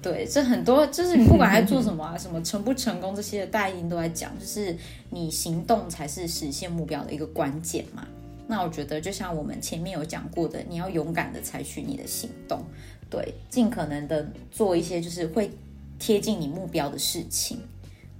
[0.00, 4.76] 对，这很多就是你不管在做什么啊，什么成不成功这些，大家一定都在讲，就是
[5.10, 8.06] 你行动才是实现目标的一个关键嘛。
[8.46, 12.62] 那我觉得就像我们前面有讲过的，你要勇敢的采取你的行动，
[13.10, 15.50] 对，尽可能的做一些就是会
[15.98, 17.58] 贴近你目标的事情，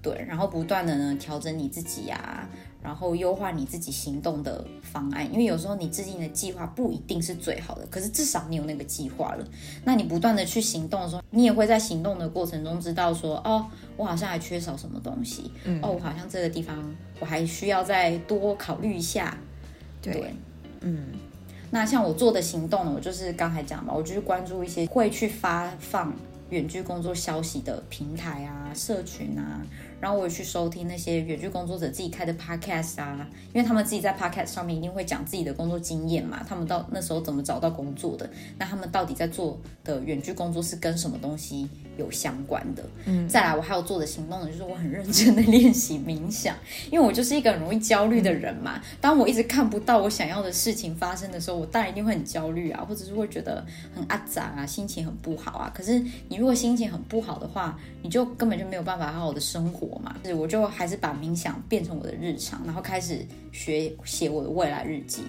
[0.03, 2.49] 对，然后不断的呢调整你自己呀。
[2.88, 9.46] 然后优化你自己行动的方案，因为有时候你制定的计划不一定是最好的，可是至少你有那个计划了。
[9.85, 13.66] 那你不断的去行动的时候，你也会在行动的过程中知道说，哦，
[13.98, 16.83] 我好像还缺少什么东西，哦，我好像这个地方
[17.20, 19.37] 我还需要再多考虑一下。
[20.01, 20.33] 对，
[20.81, 21.09] 嗯。
[21.70, 26.14] 那像我做的行动呢，我就是刚才讲嘛，我就是关注一些会去发放
[26.48, 29.61] 远距工作消息的平台啊、社群啊。
[30.00, 42.82] 然后我也去收听那些远距工作者自己开的 podcast 啊，因为他们自己在 podcast 上面一定会讲自己的工作经验嘛，他们到那时候怎么找到工作的，那他们到底在做的远距工作是跟什么东西有相关的？
[43.04, 46.56] 嗯，再来我还有做的行动呢，就是我很认真的练习冥想，
[46.90, 55.72] 因为我就是一个很容易焦虑的人嘛，当我一直看不到我想要的事情发生的时候，我当然一定会很焦虑啊，或者是会觉得很阿杂啊，心情很不好啊。
[55.74, 59.88] 可是你如果心情很不好的话，你就根本就没有办法好好的生活。
[59.88, 65.22] 我嘛，是我就还是把冥想变成我的日常，然后开始学写我的未来日记。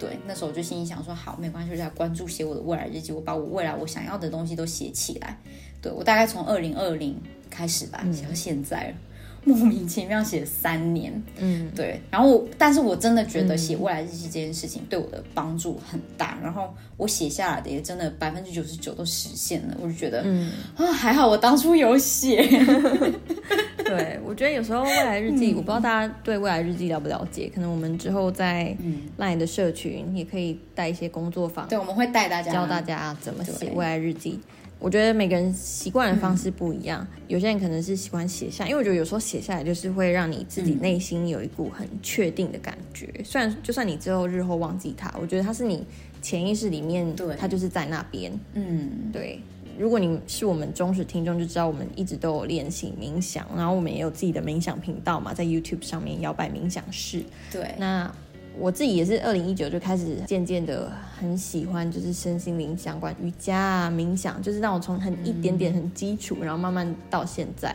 [0.00, 5.38] 对，那时候我就心里想说，好，没关系，就在关注写我的未来日记，我把我未来我想要的东西都写起来。
[5.82, 7.14] 对我大概从二零二零
[7.50, 8.94] 开始吧，写到现在了。
[9.42, 22.46] 莫名其妙写三年，嗯，对，然后但是我真的觉得写未来日记这件事情对我的帮助很大，然后我写下来的也真的百分之九十九都实现了，我就觉得，嗯啊，还好我当初有写。
[23.96, 28.76] 对，我觉得有时候未来日记，我不知道大家对未来日记了不了解，可能我们之后在
[29.18, 34.38] LINE 的社群也可以带一些工作坊，对，我们会带大家教大家怎么写未来日记。
[34.78, 43.06] 我觉得每个人习惯的方式不一样，有些人可能是喜欢写下，因为我觉得有时候写下来就是会让你自己内心有一股很确定的感觉。
[43.22, 45.84] 虽然就算你之后日后忘记它，我觉得它是你
[46.22, 48.32] 潜意识里面，对，它就是在那边。
[48.54, 49.38] 嗯，对。
[49.80, 57.24] 如果你是我们忠实听众，就知道我们一直都有练习冥想，然后我们也有自己的冥想频道嘛，在 YouTube 上面摇摆冥想室。
[57.50, 58.12] 对，那。
[58.58, 67.74] 我自己也是二零一九就开始渐渐的很喜欢，就是身心灵相关瑜伽啊、冥想，就是让我从很一点点很基础，然后慢慢到现在，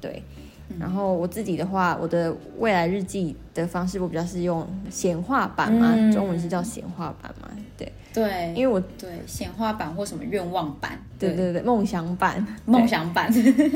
[0.00, 0.22] 对，
[0.78, 7.92] 然后我自己的话，我的未来日记的方式，我比较是用显化版嘛，中文是叫显化版嘛，对。
[8.12, 11.52] 对，因为我对显化版或什么愿望版，对对。
[11.52, 13.28] 对，梦想版， 梦想版，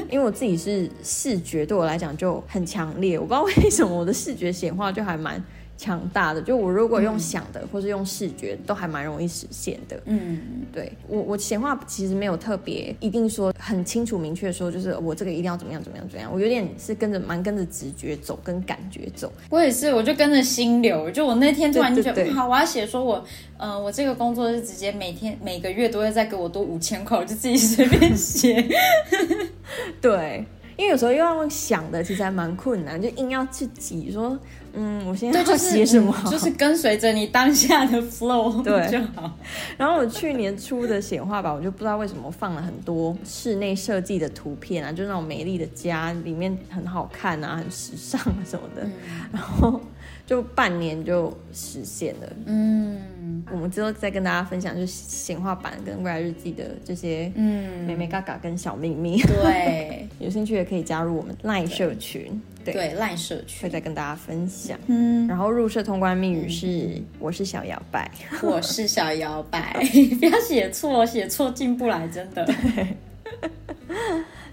[0.08, 5.42] 因为我自己是视觉，对我来讲就很强烈，我不知道为什么我的视觉显化就还蛮。
[5.78, 9.98] 强大的，就我如果用想的，或是用视觉，都还蛮容易实现的。
[10.06, 10.40] 嗯，
[10.72, 16.30] 对我我显化其实没有特别一定说很清楚明确说，就是我这个一定要怎么样怎么样怎么样。
[16.34, 19.32] 我有点是跟着蛮跟着直觉走，跟感觉走。
[19.48, 21.08] 我也是，我就跟着心流。
[21.12, 23.24] 就我那天突然就觉得，好，我要写说我，
[23.56, 28.68] 嗯，我这个工作是直接每天每个月都会再给我多五千块，我就自己随便写。
[30.02, 30.44] 对。
[30.76, 34.38] 因为有时候又要想的，其实还蛮困难，就硬要去挤说，
[34.78, 36.14] 嗯，我现在要写什么？
[36.30, 38.90] 就是跟随着你当下的 flow 对。
[38.90, 39.36] 就好。
[39.76, 48.88] 然后我去年出的显化吧，我就不知道为什么放了很多 室内设计的图片啊，就那种美丽的家，里面很好看啊，很时尚啊什么的，
[49.32, 49.80] 然后。
[50.26, 62.38] 就半年就实现了，嗯，我们之后再跟大家分享，就是显化版跟未来日记的这些，嗯，美美嘎嘎跟小秘密，对， 有兴趣也可以加入我们赖社群，
[62.72, 63.62] 对，赖社区。
[63.62, 68.10] 会再跟大家分享，嗯，然后入社通关密语是，我是小摇摆，
[68.42, 69.72] 我是小摇摆，
[70.18, 72.46] 不要写错，写错进不来，真的。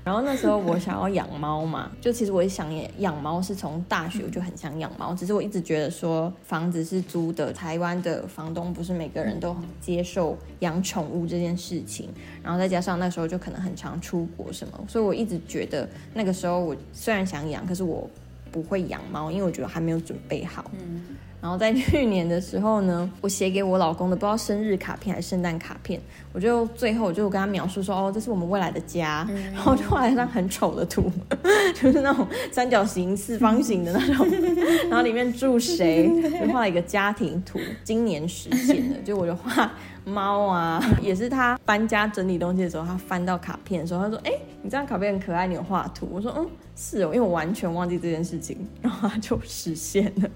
[0.06, 12.10] 然后那时候我想要养猫嘛， 就其实我也想养猫，是从大学我就很想养猫，只是我一直觉得说房子是租的，台湾的房东不是每个人都接受养宠物这件事情，
[12.44, 18.08] 然后再加上那时候就可能很常出国什么，所以我一直觉得那个时候我虽然想养，可是我
[18.56, 20.72] 不会养猫，因为我觉得还没有准备好。
[20.80, 21.04] 嗯。
[21.42, 26.00] 然后在去年的时候呢， 我写给我老公的不知道生日卡片还是圣诞卡片，
[26.32, 31.12] 我就最后我就跟他描述说，哦，这是我们未来的家，然后就画了一张很丑的图，
[31.76, 34.26] 就是那种三角形、四方形的那种，
[34.90, 39.72] 然后里面住谁，就画了一个家庭图，今年实现了，就我就画。
[40.06, 50.30] 猫啊， 也是他搬家整理东西的时候，他翻到卡片的时候，他说：“哎，你这张卡片很可爱，你有画图。”我说：“嗯，是哦，因为我完全忘记这件事情，然后他就实现了。”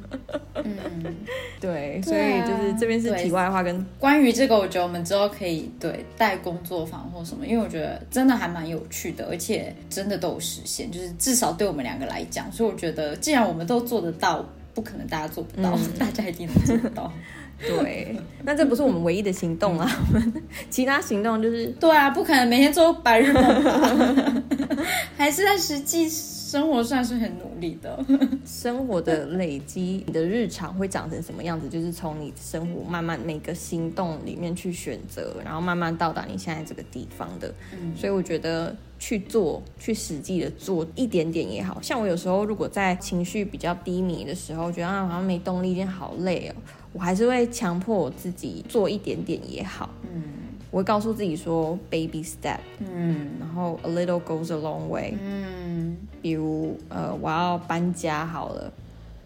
[0.62, 1.16] 嗯，
[1.62, 17.12] 对，所以就是这边是题外话，跟关于这个，我觉得我们之后可以对带工作坊或什么，因为我觉得真的还蛮有趣的，而且真的都有实现，就是至少对我们两个来讲，所以我觉得既然我们都做得到，不可能大家做不到， 大家一定能做得到。
[17.60, 20.34] 对，那这不是我们唯一的行动啊，我 们
[20.70, 23.44] 其他行动就是对啊，不可能每天做白日梦，
[25.18, 28.04] 还是在实际生活上是很努力的。
[28.46, 37.54] 生活的累积，你的日常会长成什么样子，就是从你生活慢慢每个行动里面去选择，然后慢慢到达你现在这个地方的。
[37.96, 46.56] 所以我觉得去做，去实际的做一点点也好像我有时候如果在情绪比较低迷的时候，觉得啊好像没动力，今天好累哦。
[46.92, 50.24] 我还是会强迫我自己做一点点也好，嗯，
[50.70, 58.74] 我会告诉自己说 baby step，嗯，然后 a little goes a long way，嗯，比如呃我要搬家好了，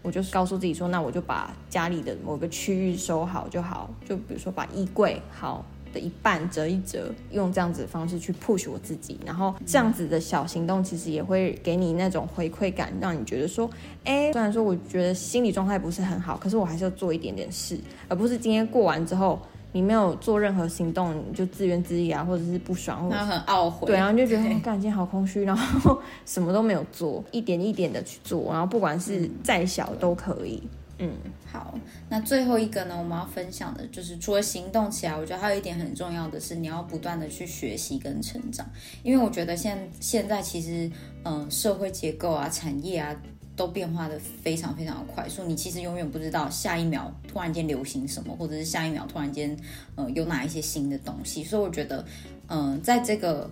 [0.02, 5.64] 我就是告诉自己说，那我就把家里的某个区域收好就好，就比如说把衣柜好。
[5.94, 13.70] 的一半折一折，用这样子的方式去 push 我自己，然后这样子的小行动其实也会给你那种回馈感，让你觉得说，
[14.04, 17.78] 哎，虽然说我觉得心理状态不是很好，可是我还是要做一点点事，
[18.08, 19.40] 而不是今天过完之后
[19.72, 30.62] 你没有做任何行动，你就自怨自艾啊，或者是不爽，或者很懊悔，对，然后就觉得干今天好空虚，然后 什么都没有做，一点一点的去做，然后不管是再小都可以。
[30.62, 31.12] 嗯，嗯
[31.44, 31.76] 好，
[32.08, 38.64] 那最后一个呢，我们要分享的就是除了行动起来，我觉得还有一点很重要的是，你要不断的去学习跟成长，
[39.02, 40.88] 因为我觉得现现在其实，
[41.24, 43.14] 嗯，社会结构啊、产业啊，
[43.56, 49.56] 都变化的非常非常的快速，你其实永远不知道下一秒突然间流行什么，或者是下一秒突然间，
[49.96, 52.04] 呃，有哪一些新的东西，所以我觉得，
[52.48, 53.50] 嗯，在这个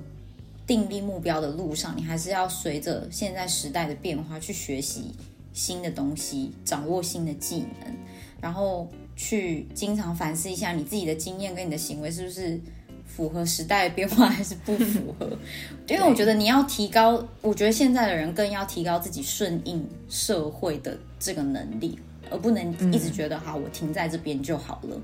[0.64, 5.12] 定立目标的路上，你还是要随着现在时代的变化去学习。
[5.53, 7.95] 新的东西，掌握新的技能，
[8.41, 12.61] 然后去经常反思一下你自己的经验跟你的行为是不是
[13.05, 15.29] 符合时代的变化，还是不符合？
[15.88, 21.99] 因为我觉得你要提高，我觉得现在的人更要提高自己顺应社会的这个能力，
[22.31, 24.97] 而不能一直觉得好，我停在这边就好了。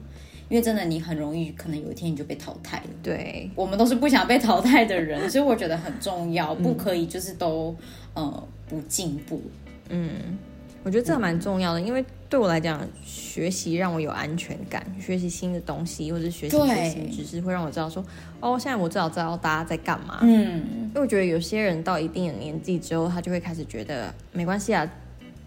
[0.49, 2.85] 因为真的，你很容易可能有一天你就被淘汰了。
[3.03, 7.77] 对，我们都是不想被淘汰的人，所以我觉得很重要，不可以就是都
[8.15, 9.43] 呃不进步。
[9.89, 10.39] 嗯，
[10.83, 16.57] 我觉得这蛮重要的，因为对我来讲，学习让我有安全感，学习新的东西或者学习
[16.91, 18.05] 新知识，会让我知道说，
[18.41, 20.19] 哦，现在我至少知道大家在干嘛。
[20.23, 24.89] 嗯，因为我觉得有些人到一定的年纪之后，他就会开始觉得没关系啊，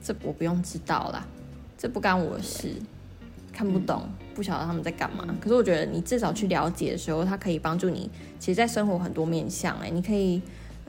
[0.03, 1.25] 这我不用知道啦，
[1.77, 2.69] 这不干我的事，
[3.53, 5.23] 看不懂，不晓得他们在干嘛。
[5.39, 10.41] 可是我觉得你至少去了解的时候，它可以帮助你，其实，在生活很多面向，哎，你可以。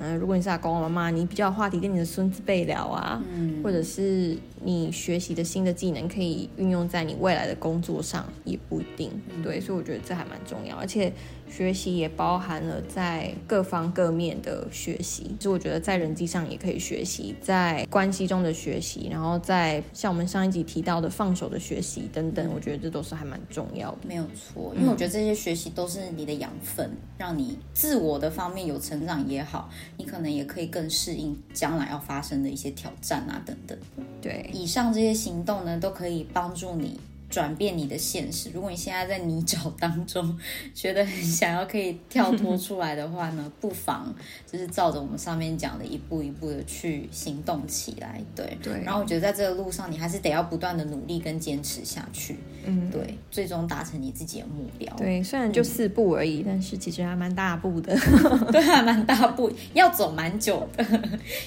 [0.02, 3.22] 嗯，如果你是阿公妈妈，你比较话题跟你的孙子辈聊啊，
[3.62, 9.10] 或者是你学习的新的技能可以运用在你未来的工作上，也不一定。
[9.42, 11.12] 对，所以我觉得这还蛮重要，而且。
[11.54, 23.98] 学习也包含了在各方各面的学习，其实我觉得在人际上也可以学习，在关系中的学习，然后在像我们上一集提到的放手的学习等等，我觉得这都是还蛮重要的。
[24.08, 33.78] 没有错，因为我觉得这些学习都是你的养分，让你自我的方面有成长也好，你可能也可以更适应将来要发生的一些挑战啊等等。
[34.22, 36.98] 对，以上这些行动呢，都可以帮助你。
[37.32, 38.50] 转变你的现实。
[38.52, 40.38] 如果你现在在泥沼当中，
[40.74, 44.14] 觉得很想要可以跳脱出来的话呢， 不妨
[44.46, 48.20] 就是照着我们上面讲的一步一步的去行动起来。
[48.36, 48.82] 对对。
[48.84, 52.36] 然后我觉得在这个路上，你还是得要不断的努力跟坚持下去。
[52.64, 54.94] 嗯，对，最终达成你自己的目标。
[54.96, 57.96] 对，虽然就四步而已，但是其实还蛮大步的。
[58.52, 60.84] 对，还蛮大步，要走蛮久的，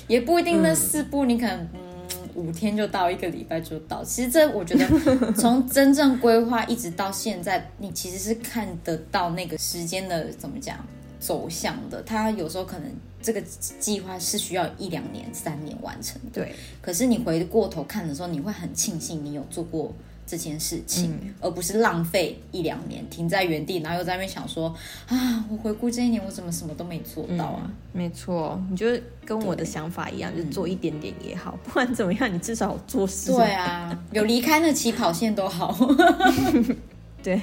[0.07, 1.84] 也不一定那四步你可能。
[2.35, 4.03] 五天就到，一个礼拜就到。
[4.03, 10.85] 其实这我觉得， 从真正规划一直到现在，你其实是看得到那个时间的怎么讲
[11.19, 12.03] 走向的。
[12.03, 16.29] 它有时候可能这个计划是需要一两年、三年完成的。
[16.33, 16.53] 对。
[16.81, 19.91] 可是你回过头看的时候，你会很庆幸你有做过。
[20.25, 24.73] 这件事情，而不是浪费一两年停在原地，然后又在那边想说
[25.07, 27.71] 啊，我回顾这一年，我怎么什么都没做到啊？
[27.91, 28.87] 没错，你就
[29.23, 33.31] 跟我的想法一样，就做一点点也好，不管怎么样，你至少做事。
[33.31, 35.77] 对啊，有离开那起跑线都好。
[37.21, 37.41] 对。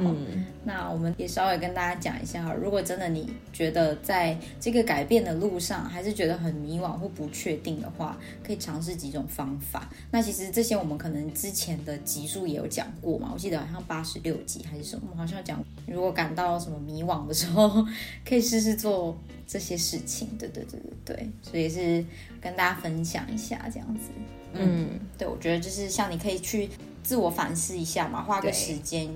[0.00, 9.90] 嗯，那我们也稍微跟大家讲一下哈，如果真的你觉得在这个改变的路上还是觉得很迷惘或不确定的话，可以尝试几种方法。
[10.10, 17.86] 那其实这些我们可能之前的集数也有讲过嘛，我记得好像八十六集还是什么，好像讲如果感到什么迷惘的时候，
[18.24, 19.16] 可以试试做
[19.46, 20.28] 这些事情。
[20.38, 22.04] 对对对对对，所以是
[22.40, 24.10] 跟大家分享一下这样子。
[24.54, 26.68] 嗯，对，我觉得就是像你可以去
[27.02, 29.08] 自我反思一下嘛，花个时间。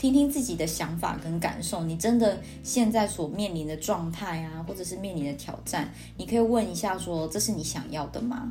[0.00, 8.50] 听听自己的想法跟感受，你真的现在所面临的状态啊，或者是面临的挑战，你可以问一下，说这是你想要的吗？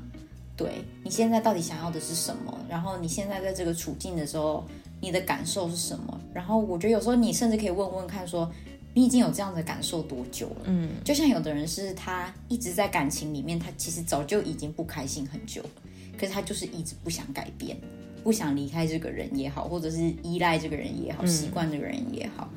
[0.55, 2.55] 对你现在到底想要的是什么？
[2.69, 4.63] 然后你现在在这个处境的时候，
[5.01, 6.21] 你的感受是什么？
[6.31, 8.47] 然后我觉得有时候你甚至可以问问看，说
[8.93, 10.61] 你已经有这样的感受多久了？
[10.65, 15.69] 嗯，就像有的人是他一直在感情里面，他其实早就已经不开心很久了，
[16.15, 17.75] 可是他就是一直不想改变。
[18.23, 22.49] 不想离开这个人也好，或者是依赖这个人也好，习惯这个人也好，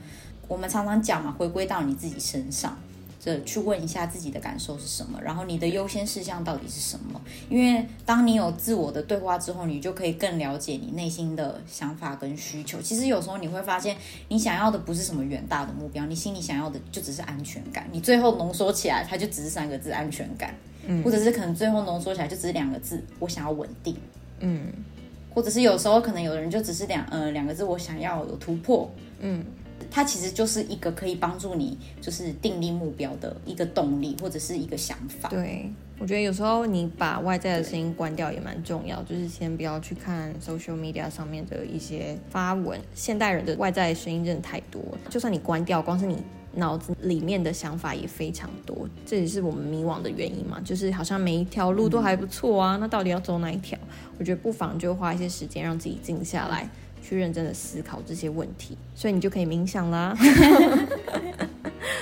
[0.48, 2.76] 我们常常讲嘛，回归到你自己身上，
[3.18, 7.20] 这去问一下自己的感受是什么，然后你的优先事项到底是什么？
[7.48, 12.80] 因为当你有自我的对话之后，你就可以更了解你内心的想法跟需求。
[12.82, 13.96] 其实有时候你会发现，
[14.28, 17.88] 你想要的不是什么远大的目标，你心里想要的就只是安全感。
[17.92, 20.54] 你最后浓缩起来，它就只是三个字：安全感。
[20.84, 23.96] 嗯，或者是可能最后浓缩起来就只是两个字：我想要稳定。
[24.40, 24.66] 嗯。
[25.34, 29.44] 或者是有时候可能有人就只是两呃两个字，我想要有突破，嗯，
[29.90, 35.28] 它其实就是一个可以帮助你就是定立目标的一个动力或者是一个想法。
[35.28, 42.80] 对，我觉得有时候你把外在的声音关掉也蛮重要，就是先不要去看 social media 上面的一些发文。
[42.94, 46.18] 现代人的外在声音真的太多，就算你关掉，光是你。
[46.54, 50.60] 脑子里面的想法也非常多，这也是我们迷惘的原因嘛。
[50.64, 53.78] 就是好像每一条路都还不错啊，那到底要走哪一条？
[54.18, 56.68] 我觉得不妨就花一些时间让自己静下来，
[57.02, 60.16] 去认真的思考这些问题，所以你就可以冥想啦。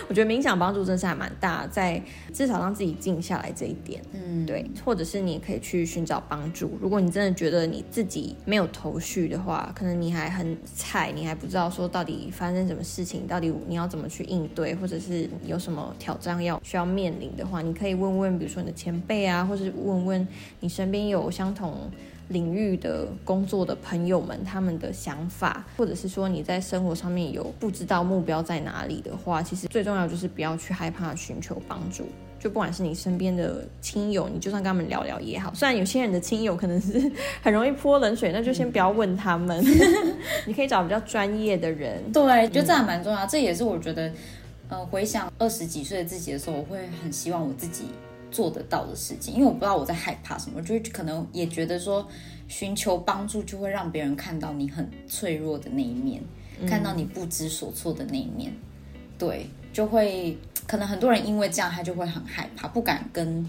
[0.09, 6.77] 我觉得冥想帮助真是还蛮大，在至少让自己静下来这一点，嗯，对，或者是你可以去寻找帮助。
[6.81, 20.29] 如果你真的觉得你自己没有头绪的话，可能你还很菜，你还不知道说到底发生什么事情，到底你要怎么去应对，或者是有什么挑战要需要面临的话，你可以问问，比如说你的前辈啊，或是问问
[20.61, 21.91] 你身边有相同。
[22.31, 32.07] 领域的工作的朋友们，他们的想法，或者是说你在生活上面有不知道目标在哪里的话，其实最重要就是不要去害怕寻求帮助。
[32.39, 35.53] 就不管是你身边的亲友，你就算跟他们聊聊也好。
[35.53, 37.13] 虽然有些人的亲友可能是
[37.43, 39.63] 很容易泼冷水，那就先不要问他们。
[40.47, 42.01] 你可以找比较专业的人。
[42.13, 43.27] 对，觉得这还蛮重要。
[43.27, 44.11] 这也是我觉得，
[44.71, 47.85] 呃，回想二十几岁的自己的时候，我会很希望我自己。
[48.31, 52.07] 做得到的事情，因为我不知道我在害怕什么，就是可能也觉得说
[52.49, 56.23] 寻求帮助就会让别人看到你很脆弱的那一面，
[56.69, 58.53] 看到你不知所措的那一面，
[59.19, 63.49] 对，就会可能很多人因为这样他就会很害怕，不敢跟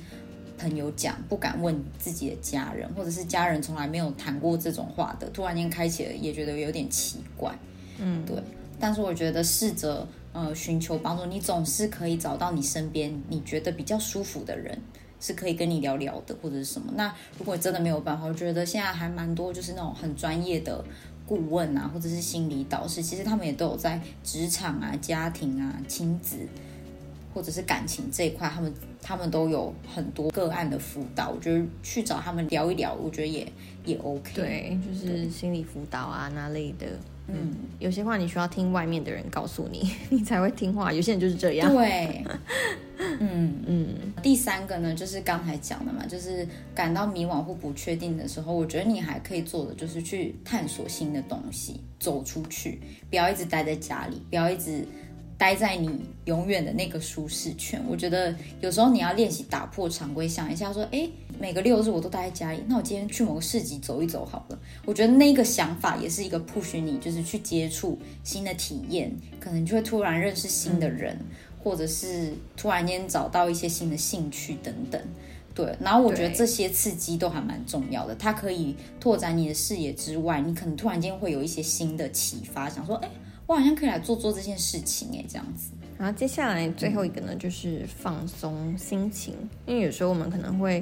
[0.57, 7.53] 朋友讲，不敢问自己的家人，或者是家人从来没有谈过这种话的，突然间开启了也觉得有点奇怪，
[7.99, 8.35] 嗯，对，
[8.79, 10.07] 但是我觉得试着。
[10.33, 14.79] 呃，寻求帮助，你总是可以找到你身边你觉得比较舒服的人，
[15.19, 16.93] 是可以跟你聊聊的，或者是什么。
[16.95, 20.81] 那如果真的没有办法，我觉得现在还蛮多，就是那种很专业的
[21.27, 26.37] 顾问啊，或者是心理导师，其实他们也都有在职场啊、家庭啊、亲子
[27.33, 31.29] 或者是感情这一块，他们他们都有很多个案的辅导。
[31.29, 33.51] 我觉得去找他们聊一聊，我觉得也
[33.83, 34.31] 也 OK。
[34.33, 36.87] 对，就是心理辅导啊那类的。
[37.33, 40.91] 嗯，有些话你需要听外面的人告诉你， 你才会听话。
[40.91, 41.71] 有些人就是这样。
[41.73, 42.23] 对，
[43.19, 43.87] 嗯嗯。
[44.21, 52.79] 第三个呢，就是刚才讲的嘛，就是感到迷惘或不确定的时候，我觉得你还可以做的就是去探索新的东西，走出去，
[53.09, 54.85] 不要一直待在家里，不要一直。
[55.41, 55.89] 待在你
[56.25, 64.59] 永远的那个舒适圈，我觉得有时候你要练习打破常规，想一下说，哎，每个六日我都待在家里，那我今天去某个市集走一走好了。
[64.85, 71.17] 我觉得那个想法也是一个 push 你，就是去接触新的体验，可能就会突然认识新的人，
[71.63, 75.01] 或者是突然间找到一些新的兴趣等等。
[75.55, 83.09] 对，然后我觉得这些刺激都还蛮重要的，它可以拓展你的视野之外，你可能突然间会有一些新的启发，想说，哎。
[83.51, 85.71] 我好像可以来做做这件事情哎，这样子。
[85.97, 89.35] 然后接下来最后一个呢，就是放松心情，
[89.65, 90.81] 因为有时候我们可能会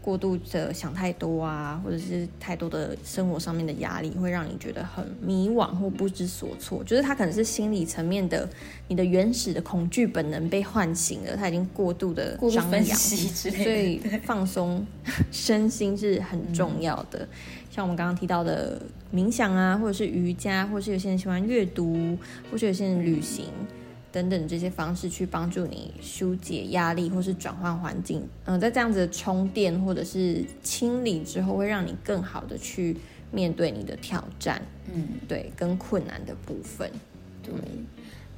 [0.00, 6.84] 过度的想太多啊，或者是太多的生活上面的压力，会让你觉得很迷惘或不知所措。
[6.84, 8.48] 就是它可能是心理层面的，
[8.86, 14.86] 你的原始的恐惧本能被唤醒了，它已经过度的张扬，所以放松
[15.32, 17.28] 身心是很重要的。
[17.74, 18.80] 像我们刚刚提到的
[19.12, 22.16] 冥想啊，或者是瑜伽，或者是有些人喜欢阅读，
[22.48, 23.46] 或是有些人旅行
[24.12, 28.24] 等等这些方式，去帮助你疏解压力，或是转换环境。
[28.44, 32.96] 嗯，在这样子的充电或者是清理之后，会让你更好的去
[33.32, 34.62] 面对你的挑战。
[34.92, 36.88] 嗯，对，跟困难的部分。
[37.42, 37.52] 对，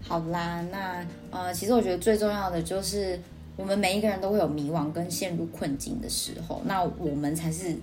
[0.00, 3.20] 好啦，那呃，其实我觉得最重要的就是，
[3.54, 7.76] 我们每一个人都会有迷惘跟陷入困境的时候，那我们才是。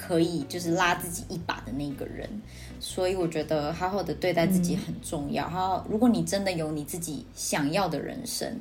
[0.00, 2.26] 可以就是拉自己一把的那个人，
[2.80, 5.46] 所以我觉得好好的对待自己很重要。
[5.46, 8.58] 好，如果你真的有你自己想要的人生，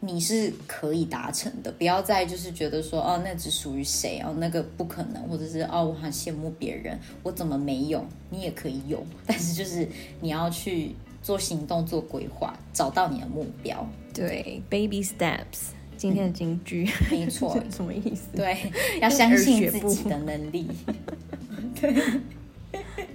[0.00, 1.70] 你是可以达成的。
[1.70, 8.04] 不要再就是觉得说哦，那只属于谁哦，那个不可能，或者是哦，我很羡慕别人，我怎么没有？
[8.28, 9.88] 你也可以有，但是就是
[10.20, 13.86] 你要去做行动、做规划，找到你的目标。
[14.12, 15.70] 对，baby steps。
[16.02, 18.22] 今天的金句，没错， 什么意思？
[18.34, 18.56] 对，
[19.00, 20.66] 要相信自己的能力。
[21.80, 21.94] 对。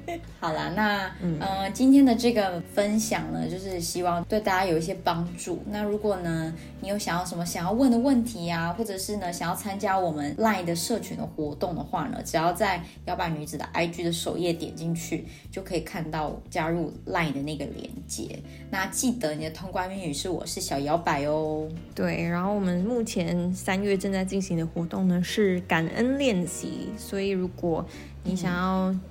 [0.39, 5.61] 好啦，那呃，今天的这个分享呢，就是希望对大家有一些帮助。
[5.69, 18.39] 那如果呢，你有想要什么想要问的问题呀，或者是呢，想要参加我们 LINE 的社群的活动的话呢，只要在摇摆女子的 IG 的首页点进去，就可以看到加入 LINE 的那个链接。
[18.71, 21.67] 那记得你的通关密语是我是小摇摆哦。
[21.93, 27.85] 对，然后我们目前三月正在进行的活动呢是感恩练习，所以如果
[28.23, 28.77] 你想要。
[28.87, 29.01] 嗯，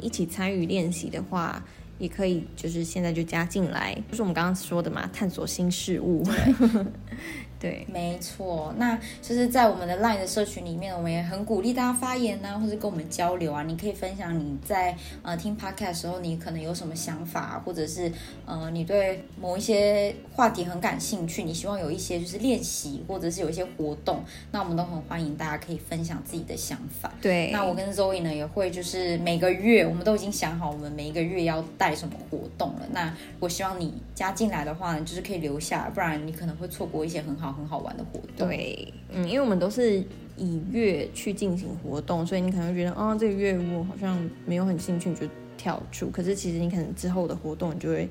[0.00, 1.64] 一起参与练习的话，
[1.98, 6.24] 也可以，就是现在就加进来，就是我们刚刚说的嘛，探索新事物。
[7.62, 13.62] 对，没错，那就是在我们的 LINE 的社群里面，我们也很鼓励大家发言呐，或者跟我们交流啊。
[13.62, 18.10] 你可以分享你在呃听 Podcast 的时候，你可能有什么想法，或者是
[18.46, 27.12] 呃你对某一些话题很感兴趣，你希望有一些就是练习，或者是有一些活动，那我们都很欢迎大家可以分享自己的想法。
[27.20, 32.88] 对，那我跟 Zoe 呢也会就是每个月，我们都已经想好我们每一个月要带什么活动了。
[32.90, 37.51] 那我希望你加进来的话，呢，就是可以留下，不然你可能会错过一些很好。
[37.52, 40.02] 很好玩的活动，对，嗯，因为我们都是
[40.36, 46.10] 以月去进行活动，所以你可能觉得，哦，这个月我好像没有很兴趣，就跳出。
[46.10, 48.08] 可是其实你可能之后的活动，你就会。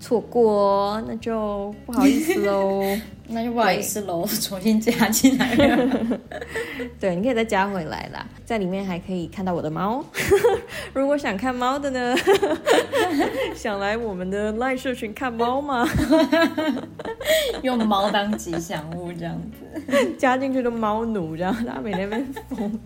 [0.00, 2.82] 错过，那就不好意思喽，
[3.28, 6.18] 那就不好意思喽，重新加进来了。
[7.00, 10.04] 对，你可以再加回来啦，在里面还可以看到我的猫。
[10.92, 12.14] 如果想看猫的呢，
[13.54, 15.88] 想来我们的赖社群看猫吗？
[17.62, 22.78] 用猫当吉祥物这样子，加进去的猫奴这样，大家每天被疯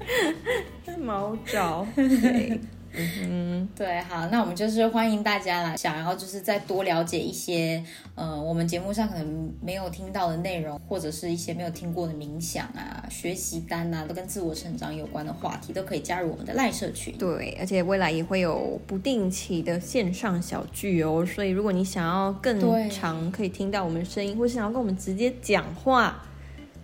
[0.98, 1.86] 猫照。
[1.96, 2.60] 对。
[2.94, 7.82] 嗯，对，好，那我们就是欢迎大家啦，想要就是再多了解一些，
[8.14, 17.14] 呃，我们节目上可能没有听到的内容，或者是一些没有听过的冥想啊、学习单啊，都跟自我成长有关的话题，都可以加入我们的赖社群。
[17.18, 26.24] 对，而且未来也会有不定期的线上小聚哦，所以如果你想要更长可以听到我们声音，或是想要跟我们直接讲话，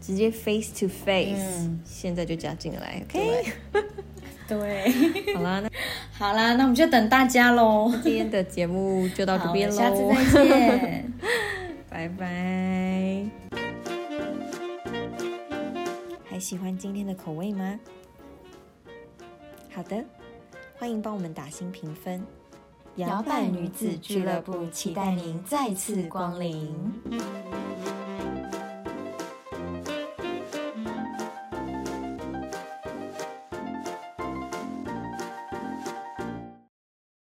[0.01, 3.45] 直接 face to face，现在就加进来，OK。
[4.47, 5.71] 对，好啦，那
[6.19, 7.91] 好啦，那我们就等大家喽。
[8.03, 11.13] 今天的节目就到这边喽，下次再见，
[11.89, 13.25] 拜拜。
[16.25, 17.79] 还喜欢今天的口味吗？
[19.73, 20.05] 好的，
[20.79, 22.25] 欢迎帮我们打新评分。
[22.97, 26.73] 摇摆女子俱乐部期待您再次光临。